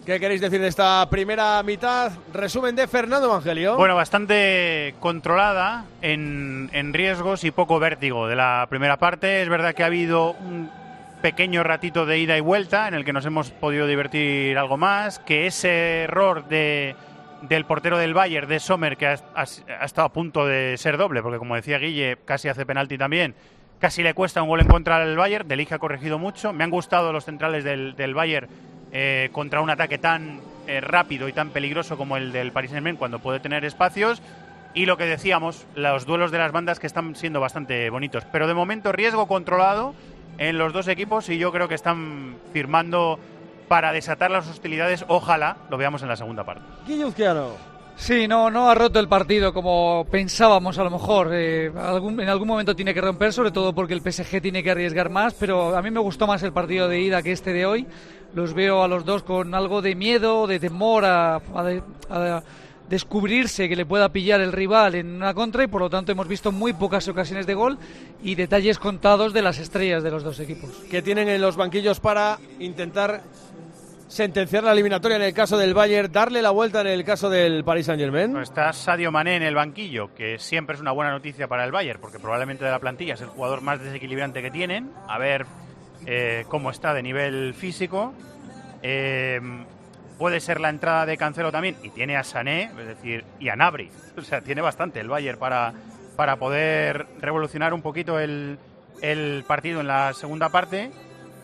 [0.04, 2.12] ¿Qué queréis decir de esta primera mitad?
[2.34, 3.76] Resumen de Fernando Evangelio.
[3.76, 9.42] Bueno, bastante controlada en, en riesgos y poco vértigo de la primera parte.
[9.42, 10.70] Es verdad que ha habido un
[11.22, 15.18] pequeño ratito de ida y vuelta en el que nos hemos podido divertir algo más,
[15.18, 16.94] que ese error de,
[17.42, 19.42] del portero del Bayern, de Sommer, que ha,
[19.84, 23.34] estado a punto de ser doble, porque como decía Guille, casi hace penalti también,
[23.78, 26.64] casi le cuesta un gol en contra al Bayern, De Ligt ha corregido mucho, me
[26.64, 28.48] han gustado los centrales del, del Bayern
[28.92, 32.96] eh, contra un ataque tan eh, rápido y tan peligroso como el del Paris Saint-Germain
[32.96, 34.22] cuando puede tener espacios.
[34.74, 38.24] Y lo que decíamos, los duelos de las bandas que están siendo bastante bonitos.
[38.30, 39.94] Pero de momento riesgo controlado
[40.38, 43.18] en los dos equipos y yo creo que están firmando
[43.68, 45.04] para desatar las hostilidades.
[45.08, 46.62] Ojalá lo veamos en la segunda parte.
[46.86, 47.50] Guilluzquiano.
[47.96, 51.30] Sí, no, no ha roto el partido como pensábamos a lo mejor.
[51.32, 54.70] Eh, algún- en algún momento tiene que romper, sobre todo porque el PSG tiene que
[54.70, 57.66] arriesgar más, pero a mí me gustó más el partido de ida que este de
[57.66, 57.86] hoy.
[58.34, 61.40] Los veo a los dos con algo de miedo, de temor a, a
[62.08, 62.42] a
[62.88, 66.28] descubrirse que le pueda pillar el rival en una contra y por lo tanto hemos
[66.28, 67.78] visto muy pocas ocasiones de gol
[68.22, 70.70] y detalles contados de las estrellas de los dos equipos.
[70.90, 73.22] que tienen en los banquillos para intentar
[74.08, 77.62] sentenciar la eliminatoria en el caso del Bayern, darle la vuelta en el caso del
[77.62, 78.36] Paris Saint-Germain.
[78.38, 82.00] Está Sadio Mané en el banquillo, que siempre es una buena noticia para el Bayern,
[82.00, 84.90] porque probablemente de la plantilla es el jugador más desequilibrante que tienen.
[85.06, 85.44] A ver
[86.06, 88.14] eh, cómo está de nivel físico.
[88.82, 89.40] Eh,
[90.18, 93.56] puede ser la entrada de Cancelo también, y tiene a Sané, es decir, y a
[93.56, 93.90] Nabri.
[94.18, 95.72] O sea, tiene bastante el Bayern para,
[96.16, 98.58] para poder revolucionar un poquito el,
[99.00, 100.90] el partido en la segunda parte.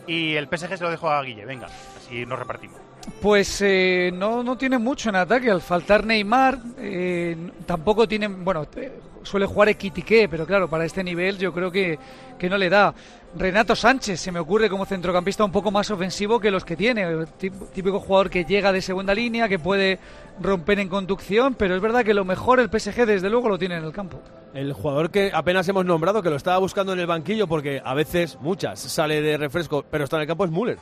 [0.07, 1.67] Y el PSG se lo dejo a Guille, venga,
[1.97, 2.77] así nos repartimos.
[3.21, 5.49] Pues eh, no, no tiene mucho en ataque.
[5.49, 8.27] Al faltar Neymar, eh, tampoco tiene.
[8.27, 8.91] Bueno, eh,
[9.25, 11.99] suele jugar Equitique, pero claro, para este nivel yo creo que,
[12.37, 12.93] que no le da.
[13.35, 17.25] Renato Sánchez se me ocurre como centrocampista un poco más ofensivo que los que tiene.
[17.73, 19.99] Típico jugador que llega de segunda línea, que puede
[20.39, 23.75] romper en conducción, pero es verdad que lo mejor el PSG desde luego lo tiene
[23.75, 24.21] en el campo.
[24.53, 27.93] El jugador que apenas hemos nombrado, que lo estaba buscando en el banquillo, porque a
[27.93, 30.77] veces, muchas, sale de refresco, pero está en el campo, es Müller.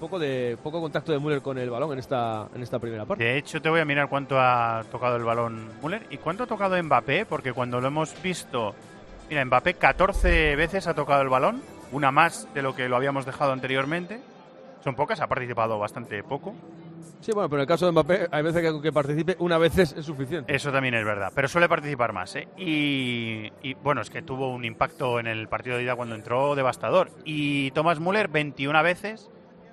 [0.00, 3.22] Poco de poco contacto de Müller con el balón en esta, en esta primera parte.
[3.22, 6.46] De hecho, te voy a mirar cuánto ha tocado el balón Müller y cuánto ha
[6.46, 8.74] tocado Mbappé, porque cuando lo hemos visto,
[9.28, 13.26] mira, Mbappé 14 veces ha tocado el balón, una más de lo que lo habíamos
[13.26, 14.20] dejado anteriormente.
[14.82, 16.54] Son pocas, ha participado bastante poco.
[17.20, 19.76] Sí, bueno, pero en el caso de Mbappé, hay veces que, que participe una vez
[19.76, 20.54] es, es suficiente.
[20.54, 22.34] Eso también es verdad, pero suele participar más.
[22.36, 22.48] ¿eh?
[22.56, 26.54] Y, y, bueno, es que tuvo un impacto en el partido de ida cuando entró
[26.54, 27.10] devastador.
[27.26, 29.28] Y Thomas Müller 21 veces,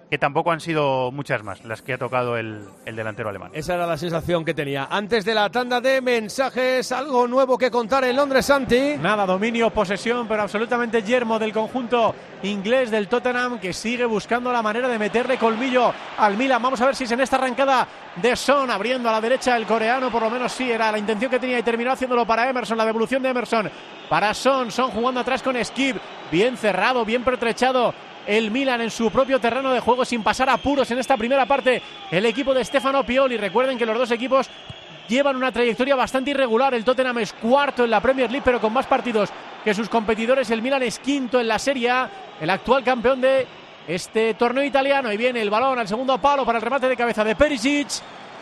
[0.09, 3.51] que tampoco han sido muchas más las que ha tocado el, el delantero alemán.
[3.53, 4.87] Esa era la sensación que tenía.
[4.89, 8.95] Antes de la tanda de mensajes, algo nuevo que contar en Londres, Santi.
[8.99, 14.61] Nada, dominio, posesión, pero absolutamente yermo del conjunto inglés del Tottenham que sigue buscando la
[14.61, 16.61] manera de meterle colmillo al Milan.
[16.61, 19.65] Vamos a ver si es en esta arrancada de Son, abriendo a la derecha el
[19.65, 22.77] coreano, por lo menos sí, era la intención que tenía y terminó haciéndolo para Emerson,
[22.77, 23.69] la devolución de Emerson
[24.09, 25.97] para Son, Son jugando atrás con Skip,
[26.31, 27.93] bien cerrado, bien pertrechado
[28.27, 31.81] el Milan en su propio terreno de juego sin pasar apuros en esta primera parte.
[32.11, 34.49] El equipo de Stefano Pioli, recuerden que los dos equipos
[35.07, 36.73] llevan una trayectoria bastante irregular.
[36.73, 39.29] El Tottenham es cuarto en la Premier League, pero con más partidos
[39.63, 40.51] que sus competidores.
[40.51, 42.09] El Milan es quinto en la Serie A,
[42.39, 43.47] el actual campeón de
[43.87, 45.11] este torneo italiano.
[45.11, 47.87] Y viene el balón al segundo palo para el remate de cabeza de Perisic.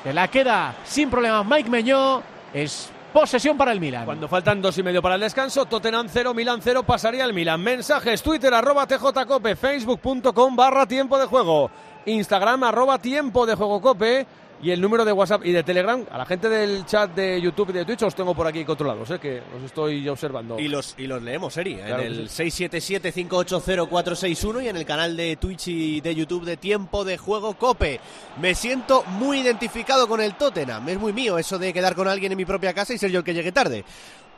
[0.03, 2.23] Se la queda sin problemas Mike Meñó.
[2.53, 4.03] Es posesión para el Milan.
[4.03, 7.61] Cuando faltan dos y medio para el descanso, Tottenham 0, Milan 0, pasaría el Milan.
[7.61, 11.71] Mensajes, Twitter, arroba TJCope, Facebook.com barra tiempo de juego,
[12.05, 14.27] Instagram, arroba tiempo de juego cope,
[14.61, 16.03] y el número de WhatsApp y de Telegram.
[16.11, 19.11] A la gente del chat de YouTube y de Twitch os tengo por aquí controlados,
[19.11, 19.19] ¿eh?
[19.19, 20.59] que os estoy observando.
[20.59, 25.35] Y los, y los leemos, Eri, Claro en el 677-580-461 y en el canal de
[25.35, 27.99] Twitch y de YouTube de Tiempo de Juego Cope.
[28.39, 30.87] Me siento muy identificado con el Tottenham.
[30.89, 33.19] Es muy mío eso de quedar con alguien en mi propia casa y ser yo
[33.19, 33.83] el que llegue tarde.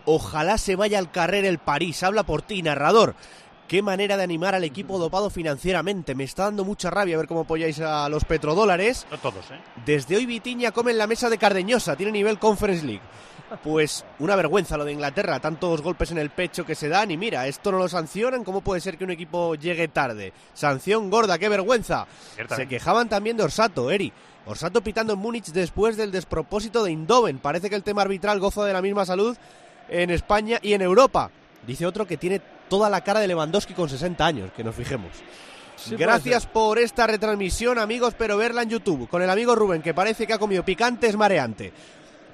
[0.05, 2.01] Ojalá se vaya al carrer el París.
[2.01, 3.15] Habla por ti, narrador.
[3.67, 6.15] Qué manera de animar al equipo dopado financieramente.
[6.15, 9.05] Me está dando mucha rabia ver cómo apoyáis a los petrodólares.
[9.11, 9.59] No todos, ¿eh?
[9.85, 13.01] Desde hoy Vitiña come en la mesa de Cardeñosa, tiene nivel Conference League.
[13.63, 17.17] Pues una vergüenza lo de Inglaterra, tantos golpes en el pecho que se dan y
[17.17, 20.33] mira, esto no lo sancionan, ¿cómo puede ser que un equipo llegue tarde?
[20.53, 22.07] Sanción gorda, qué vergüenza.
[22.55, 24.13] Se quejaban también de Orsato, Eri.
[24.45, 27.39] Orsato pitando en Múnich después del despropósito de Indoven.
[27.39, 29.35] Parece que el tema arbitral goza de la misma salud
[29.89, 31.31] en España y en Europa.
[31.65, 35.11] Dice otro que tiene toda la cara de Lewandowski con 60 años, que nos fijemos.
[35.91, 40.25] Gracias por esta retransmisión, amigos, pero verla en YouTube con el amigo Rubén, que parece
[40.25, 41.71] que ha comido picante, es mareante.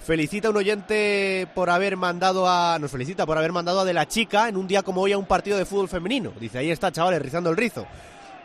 [0.06, 2.78] Felicita a un oyente por haber mandado a.
[2.80, 5.18] Nos felicita por haber mandado a de la chica en un día como hoy a
[5.18, 6.34] un partido de fútbol femenino.
[6.40, 7.86] Dice, ahí está, chavales, rizando el rizo.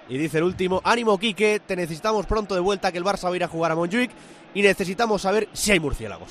[0.09, 3.33] Y dice el último, ánimo Quique, te necesitamos pronto de vuelta que el Barça va
[3.33, 4.11] a ir a jugar a Montjuic
[4.55, 6.31] y necesitamos saber si hay murciélagos.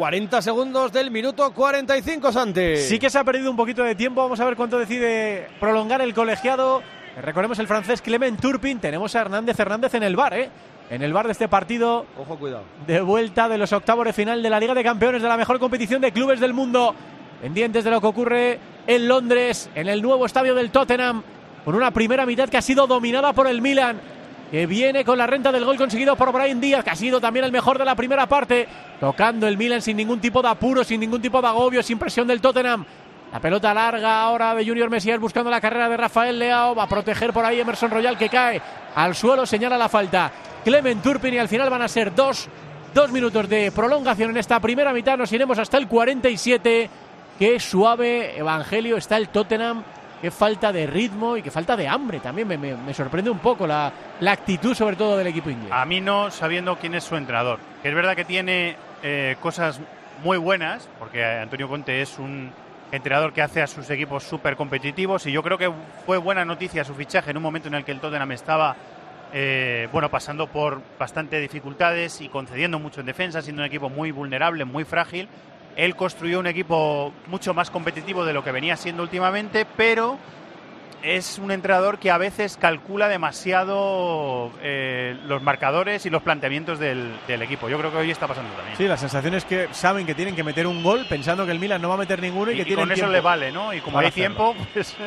[0.00, 2.78] 40 segundos del minuto 45, Santi.
[2.78, 4.22] Sí que se ha perdido un poquito de tiempo.
[4.22, 6.80] Vamos a ver cuánto decide prolongar el colegiado.
[7.20, 8.78] Recordemos el francés Clement Turpin.
[8.78, 10.48] Tenemos a Hernández Hernández en el bar, ¿eh?
[10.88, 12.06] En el bar de este partido.
[12.18, 12.64] Ojo, cuidado.
[12.86, 15.58] De vuelta de los octavos de final de la Liga de Campeones de la mejor
[15.58, 16.94] competición de clubes del mundo.
[17.42, 21.22] Pendientes de lo que ocurre en Londres, en el nuevo estadio del Tottenham.
[21.62, 24.00] Con una primera mitad que ha sido dominada por el Milan
[24.50, 27.44] que viene con la renta del gol conseguido por Brian Díaz, que ha sido también
[27.44, 28.66] el mejor de la primera parte,
[28.98, 32.26] tocando el Milan sin ningún tipo de apuro, sin ningún tipo de agobio, sin presión
[32.26, 32.84] del Tottenham.
[33.32, 36.74] La pelota larga ahora de Junior Messier buscando la carrera de Rafael Leao.
[36.74, 38.60] Va a proteger por ahí Emerson Royal que cae
[38.96, 40.32] al suelo, señala la falta.
[40.64, 42.48] Clement Turpin y al final van a ser dos,
[42.92, 45.16] dos minutos de prolongación en esta primera mitad.
[45.16, 46.90] Nos iremos hasta el 47.
[47.38, 49.84] Qué suave evangelio está el Tottenham
[50.20, 52.46] qué falta de ritmo y qué falta de hambre también.
[52.48, 55.70] Me, me- sorprende un poco la, la actitud, sobre todo del equipo inglés.
[55.72, 57.58] A mí no sabiendo quién es su entrenador.
[57.82, 59.80] Es verdad que tiene eh, cosas
[60.22, 62.50] muy buenas, porque Antonio Conte es un
[62.92, 65.70] entrenador que hace a sus equipos súper competitivos y yo creo que
[66.04, 68.74] fue buena noticia su fichaje en un momento en el que el Tottenham estaba
[69.32, 74.10] eh, bueno, pasando por bastante dificultades y concediendo mucho en defensa, siendo un equipo muy
[74.10, 75.28] vulnerable, muy frágil.
[75.76, 80.18] Él construyó un equipo mucho más competitivo de lo que venía siendo últimamente, pero
[81.02, 87.12] es un entrenador que a veces calcula demasiado eh, los marcadores y los planteamientos del,
[87.26, 87.68] del equipo.
[87.68, 88.76] Yo creo que hoy está pasando también.
[88.76, 91.58] Sí, la sensación es que saben que tienen que meter un gol pensando que el
[91.58, 93.50] Milan no va a meter ninguno y, Y- que y tienen con eso le vale,
[93.50, 93.72] ¿no?
[93.72, 94.94] Y como para hay tiempo, pues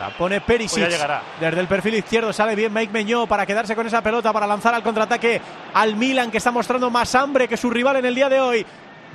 [0.00, 0.86] La pone Perisic.
[0.86, 1.06] Pues.
[1.40, 4.72] Desde el perfil izquierdo sale bien Mike Meñó para quedarse con esa pelota, para lanzar
[4.72, 5.40] al contraataque
[5.74, 8.64] al Milan, que está mostrando más hambre que su rival en el día de hoy.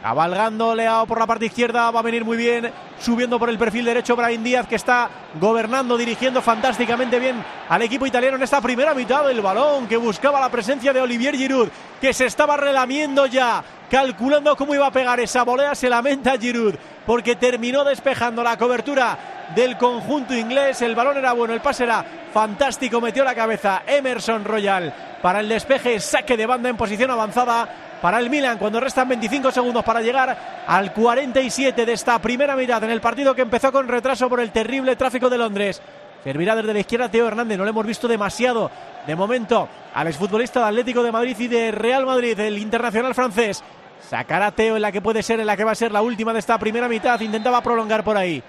[0.04, 2.70] Cabalgando Leao por la parte izquierda, va a venir muy bien.
[3.00, 8.06] Subiendo por el perfil derecho Brian Díaz, que está gobernando, dirigiendo fantásticamente bien al equipo
[8.06, 11.70] italiano en esta primera mitad del balón, que buscaba la presencia de Olivier Giroud,
[12.02, 15.74] que se estaba relamiendo ya, calculando cómo iba a pegar esa volea.
[15.74, 16.76] Se lamenta Giroud,
[17.06, 19.18] porque terminó despejando la cobertura
[19.56, 20.82] del conjunto inglés.
[20.82, 25.48] El balón era bueno, el pase era fantástico, metió la cabeza Emerson Royal para el
[25.48, 30.02] despeje, saque de banda en posición avanzada para el Milan cuando restan 25 segundos para
[30.02, 34.42] llegar al 47 de esta primera mitad en el partido que empezó con retraso por
[34.42, 35.82] el terrible tráfico de Londres.
[36.22, 38.70] Servirá desde la izquierda Teo Hernández, no lo hemos visto demasiado
[39.08, 43.64] de momento al exfutbolista de Atlético de Madrid y de Real Madrid, el internacional francés.
[44.10, 46.34] Sacará Teo en la que puede ser, en la que va a ser la última
[46.34, 48.44] de esta primera mitad, intentaba prolongar por ahí.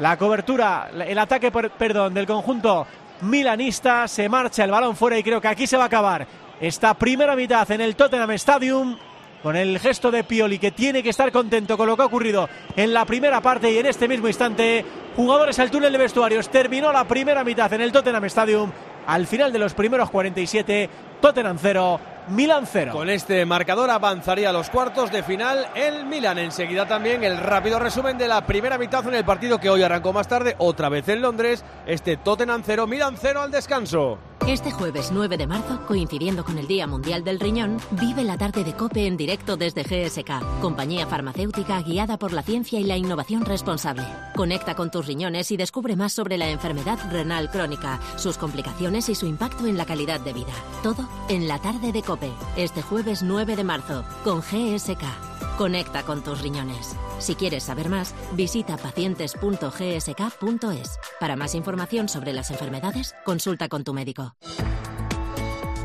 [0.00, 2.88] La cobertura, el ataque, per- perdón, del conjunto
[3.20, 4.08] milanista.
[4.08, 6.26] Se marcha el balón fuera y creo que aquí se va a acabar
[6.60, 8.96] esta primera mitad en el Tottenham Stadium.
[9.42, 12.46] Con el gesto de Pioli que tiene que estar contento con lo que ha ocurrido
[12.76, 14.84] en la primera parte y en este mismo instante.
[15.16, 16.50] Jugadores al túnel de vestuarios.
[16.50, 18.70] Terminó la primera mitad en el Tottenham Stadium.
[19.06, 20.90] Al final de los primeros 47,
[21.22, 22.92] Tottenham 0, Milan 0.
[22.92, 26.38] Con este marcador avanzaría a los cuartos de final el Milan.
[26.38, 30.12] Enseguida también el rápido resumen de la primera mitad en el partido que hoy arrancó
[30.12, 31.64] más tarde, otra vez en Londres.
[31.86, 34.18] Este Tottenham 0, Milan 0 al descanso.
[34.46, 38.64] Este jueves 9 de marzo, coincidiendo con el Día Mundial del Riñón, vive la tarde
[38.64, 43.44] de Cope en directo desde GSK, compañía farmacéutica guiada por la ciencia y la innovación
[43.44, 44.02] responsable.
[44.34, 49.14] Conecta con tus riñones y descubre más sobre la enfermedad renal crónica, sus complicaciones y
[49.14, 50.52] su impacto en la calidad de vida.
[50.82, 55.29] Todo en la tarde de Cope, este jueves 9 de marzo, con GSK.
[55.60, 56.96] Conecta con tus riñones.
[57.18, 60.98] Si quieres saber más, visita pacientes.gsk.es.
[61.20, 64.34] Para más información sobre las enfermedades, consulta con tu médico.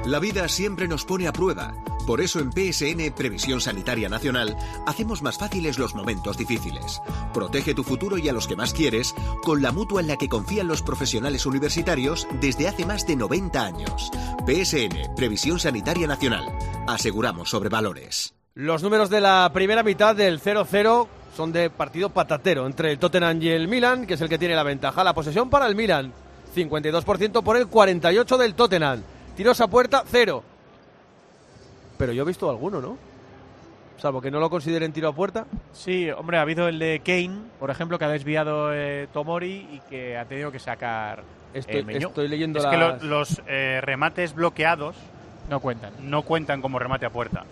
[0.06, 1.76] La vida siempre nos pone a prueba.
[2.08, 4.56] Por eso en PSN Previsión Sanitaria Nacional
[4.88, 7.02] hacemos más fáciles los momentos difíciles.
[7.34, 9.14] Protege tu futuro y a los que más quieres
[9.44, 13.62] con la mutua en la que confían los profesionales universitarios desde hace más de 90
[13.62, 14.10] años.
[14.46, 16.46] PSN Previsión Sanitaria Nacional.
[16.88, 18.36] Aseguramos sobre valores.
[18.56, 23.42] Los números de la primera mitad del 0-0 son de partido patatero entre el Tottenham
[23.42, 25.04] y el Milan, que es el que tiene la ventaja.
[25.04, 26.14] La posesión para el Milan,
[26.56, 29.02] 52% por el 48% del Tottenham.
[29.36, 30.42] Tiros a puerta, cero.
[31.98, 32.98] Pero yo he visto alguno, ¿no?
[33.98, 35.46] Salvo que no lo consideren tiro a puerta.
[35.74, 39.82] Sí, hombre, ha habido el de Kane, por ejemplo, que ha desviado eh, Tomori y
[39.90, 42.08] que ha tenido que sacar Estoy, eh, Meñó.
[42.08, 44.96] estoy leyendo Es que lo- los eh, remates bloqueados
[45.50, 45.92] no cuentan.
[46.02, 47.44] No cuentan como remate a puerta.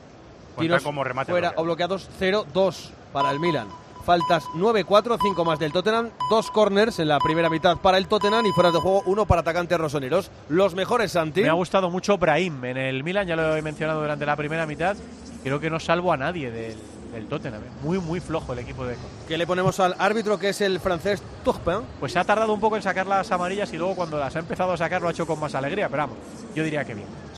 [0.60, 1.62] Tiros como remate fuera bloqueado.
[1.62, 3.68] o bloqueados 0-2 para el Milan.
[4.06, 8.45] Faltas 9-4, 5 más del Tottenham, dos corners en la primera mitad para el Tottenham
[8.45, 10.30] y fuera de juego uno para atacantes rosoneros.
[10.49, 11.41] Los mejores, Santi.
[11.41, 14.66] Me ha gustado mucho Brahim en el Milan, ya lo he mencionado durante la primera
[14.66, 14.97] mitad.
[15.41, 16.76] Creo que no salvo a nadie del,
[17.14, 17.62] del Tottenham.
[17.62, 17.70] ¿eh?
[17.82, 21.24] Muy, muy flojo el equipo de Que le ponemos al árbitro que es el francés
[21.45, 21.80] Turpin.
[22.01, 24.39] Pues se ha tardado un poco en sacar las amarillas y luego cuando las ha
[24.39, 26.18] empezado a sacar lo ha hecho con más alegría, pero vamos,
[26.54, 27.08] yo diría que bien.